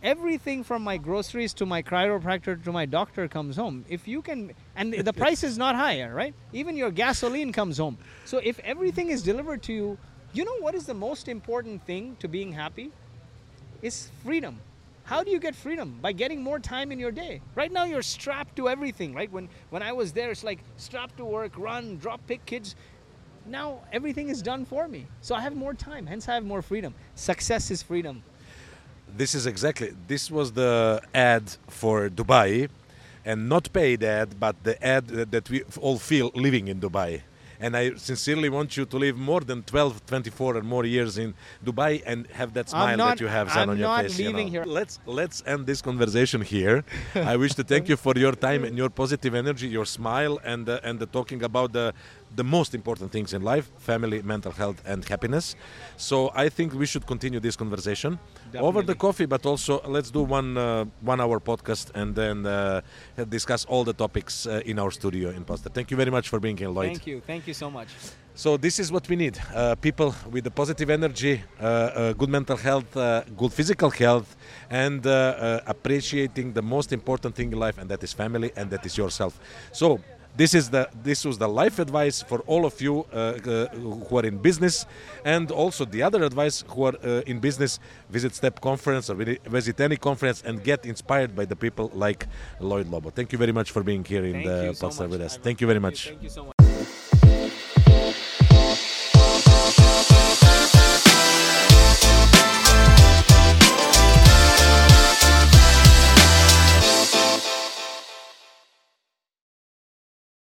everything 0.08 0.63
from 0.63 0.82
my 0.82 0.96
groceries 0.96 1.54
to 1.54 1.65
my 1.65 1.84
chiropractor 1.84 2.63
to 2.63 2.72
my 2.72 2.86
doctor 2.86 3.28
comes 3.28 3.58
home. 3.58 3.84
If 3.89 4.08
you 4.08 4.22
can 4.22 4.54
and 4.74 4.93
the 4.93 5.12
price 5.24 5.43
is 5.43 5.58
not 5.58 5.76
higher 5.76 6.15
right? 6.15 6.34
Even 6.54 6.78
your 6.78 6.91
gasoline 6.91 7.52
comes 7.52 7.78
home. 7.78 7.98
So 8.24 8.38
if 8.41 8.58
everything 8.60 9.10
is 9.10 9.22
delivered 9.22 9.62
to 9.63 9.74
you 9.74 9.98
you 10.34 10.46
know 10.46 10.58
what 10.60 10.76
is 10.76 10.86
the 10.86 10.93
most 10.93 11.28
important 11.28 11.86
thing 11.86 12.15
to 12.22 12.30
being 12.30 12.54
happy? 12.54 12.89
Is 13.82 14.10
freedom. 14.24 14.62
How 15.04 15.24
do 15.26 15.32
you 15.32 15.39
get 15.39 15.56
freedom? 15.56 16.00
By 16.02 16.13
getting 16.13 16.41
more 16.41 16.60
time 16.60 16.93
in 16.93 17.00
your 17.00 17.12
day. 17.12 17.41
Right 17.54 17.72
now 17.72 17.84
you're 17.84 18.02
strapped 18.02 18.56
to 18.56 18.70
everything 18.70 19.13
right? 19.13 19.30
When 19.30 19.50
when 19.72 19.84
i 19.84 19.91
was 19.91 20.13
there 20.13 20.32
it's 20.32 20.46
like 20.52 20.60
strapped 20.78 21.17
to 21.17 21.26
work 21.26 21.58
run 21.58 21.98
drop 21.98 22.26
pick 22.28 22.46
kids. 22.46 22.78
Now 23.46 23.82
everything 23.91 24.30
is 24.30 24.41
done 24.41 24.63
for 24.63 24.88
me. 24.88 25.06
So 25.20 25.36
i 25.36 25.41
have 25.41 25.56
more 25.65 25.74
time 25.74 26.06
hence 26.06 26.30
i 26.30 26.34
have 26.36 26.46
more 26.46 26.62
freedom. 26.62 26.96
Success 27.15 27.72
is 27.72 27.84
freedom 27.84 28.24
This 29.15 29.34
is 29.36 29.46
exactly. 29.48 29.93
This 30.08 30.30
was 30.30 30.52
the 30.52 31.02
ad 31.13 31.43
for 31.67 32.10
Dubai, 32.10 32.70
and 33.26 33.50
not 33.50 33.72
paid 33.74 34.04
ad, 34.04 34.39
but 34.39 34.56
the 34.63 34.76
ad 34.86 35.08
that 35.08 35.32
that 35.32 35.50
we 35.50 35.63
all 35.82 35.98
feel 35.98 36.32
living 36.36 36.67
in 36.67 36.80
Dubai. 36.80 37.22
And 37.60 37.76
I 37.76 37.96
sincerely 37.96 38.50
want 38.50 38.78
you 38.78 38.86
to 38.86 38.98
live 38.98 39.17
more 39.17 39.41
than 39.41 39.63
12, 39.63 40.06
24 40.06 40.58
and 40.58 40.67
more 40.67 40.86
years 40.86 41.17
in 41.17 41.34
Dubai 41.65 42.04
and 42.06 42.28
have 42.28 42.54
that 42.54 42.70
smile 42.70 42.96
not- 42.96 43.17
that 43.17 43.20
you 43.20 43.26
have, 43.26 43.50
Zan, 43.50 43.63
I'm 43.63 43.70
on 43.72 43.78
your 43.80 43.88
not 43.88 44.04
face. 44.04 44.20
you 44.20 44.28
leaving 44.28 44.46
know. 44.46 44.52
here. 44.52 44.63
Let's 44.65 45.00
let's 45.08 45.41
end 45.43 45.65
this 45.65 45.82
conversation 45.82 46.41
here. 46.41 46.84
I 47.15 47.36
wish 47.36 47.56
to 47.56 47.63
thank 47.63 47.89
you 47.89 47.98
for 47.98 48.13
your 48.15 48.34
time 48.34 48.63
and 48.63 48.78
your 48.78 48.91
positive 48.91 49.34
energy, 49.34 49.67
your 49.67 49.86
smile, 49.86 50.38
and 50.43 50.70
uh, 50.70 50.80
and 50.88 51.00
the 51.00 51.08
talking 51.08 51.41
about 51.41 51.74
the 51.74 51.93
the 52.36 52.44
most 52.44 52.74
important 52.76 53.12
things 53.12 53.34
in 53.34 53.42
life: 53.42 53.70
family, 53.78 54.22
mental 54.22 54.52
health, 54.52 54.82
and 54.86 55.04
happiness. 55.06 55.56
So 55.98 56.32
I 56.36 56.50
think 56.50 56.74
we 56.74 56.86
should 56.86 57.06
continue 57.06 57.40
this 57.40 57.56
conversation 57.56 58.20
over 58.60 58.82
the 58.82 58.96
coffee, 58.96 59.26
but 59.26 59.46
also 59.46 59.82
let's 59.88 60.12
do 60.12 60.22
one 60.22 60.58
uh, 60.58 60.86
one 61.02 61.22
hour 61.22 61.40
podcast 61.40 61.92
and 61.96 62.16
then 62.16 62.46
uh, 62.46 62.82
discuss 63.30 63.66
all 63.66 63.84
the 63.84 63.94
topics 63.94 64.46
uh, 64.46 64.62
in 64.66 64.80
our 64.80 64.92
studio 64.92 65.30
in 65.30 65.46
Podster. 65.46 65.74
Thank 65.74 65.92
you 65.92 65.98
very 65.98 66.12
much 66.12 66.30
for 66.30 66.40
being 66.40 66.58
here, 66.58 66.70
Lloyed. 66.70 66.88
thank 66.88 67.08
you 67.08 67.22
thank 67.22 67.48
you 67.48 67.54
so 67.54 67.70
much 67.70 67.88
So 68.38 68.56
this 68.56 68.78
is 68.80 68.92
what 68.92 69.10
we 69.10 69.16
need: 69.16 69.36
uh, 69.56 69.74
people 69.82 70.13
with 70.30 70.44
the 70.44 70.52
positive 70.52 70.92
energy, 70.92 71.42
uh, 71.60 71.63
uh, 71.63 72.13
good 72.13 72.30
mental 72.30 72.56
health, 72.56 72.96
uh, 72.96 73.24
good 73.36 73.52
physical 73.52 73.90
health, 73.90 74.36
and 74.70 75.04
appreciating 75.66 76.54
the 76.54 76.62
most 76.62 76.94
important 76.94 77.34
thing 77.36 77.52
in 77.52 77.58
life, 77.58 77.80
and 77.82 77.90
that 77.90 78.04
is 78.04 78.13
family, 78.13 78.52
and 78.56 78.70
that 78.70 78.86
is 78.86 78.96
yourself. 78.96 79.40
So. 79.72 80.00
This 80.38 80.54
is 80.54 80.69
the 80.69 80.88
this 81.04 81.26
was 81.26 81.38
the 81.39 81.47
life 81.47 81.80
advice 81.80 82.21
for 82.21 82.39
all 82.41 82.63
of 82.65 82.80
you 82.80 83.06
uh, 83.12 83.15
uh, 83.15 83.67
who 84.08 84.17
are 84.19 84.26
in 84.26 84.38
business, 84.38 84.86
and 85.26 85.50
also 85.52 85.84
the 85.84 86.04
other 86.04 86.23
advice 86.23 86.63
who 86.67 86.84
are 86.86 86.95
uh, 87.04 87.32
in 87.32 87.39
business. 87.39 87.80
Visit 88.12 88.36
Step 88.36 88.62
Conference 88.62 89.10
or 89.10 89.15
visit 89.15 89.82
any 89.82 89.97
conference 89.97 90.43
and 90.45 90.63
get 90.63 90.86
inspired 90.86 91.36
by 91.36 91.45
the 91.45 91.56
people 91.56 91.89
like 91.93 92.28
Lloyed 92.60 92.88
Lobo. 92.88 93.10
Thank 93.10 93.32
you 93.32 93.39
very 93.39 93.52
much 93.52 93.71
for 93.71 93.82
being 93.84 94.04
here 94.06 94.23
in 94.23 94.34
thank 94.34 94.45
the 94.45 94.73
so 94.76 94.88
Podster 94.88 95.10
with 95.10 95.21
us. 95.21 95.38
I 95.38 95.41
Thank 95.41 95.62
you 95.62 95.67
very 95.67 95.80
much. 95.80 96.10
thank 96.10 96.23
you 96.23 96.30
so 96.30 96.45
much 96.45 96.57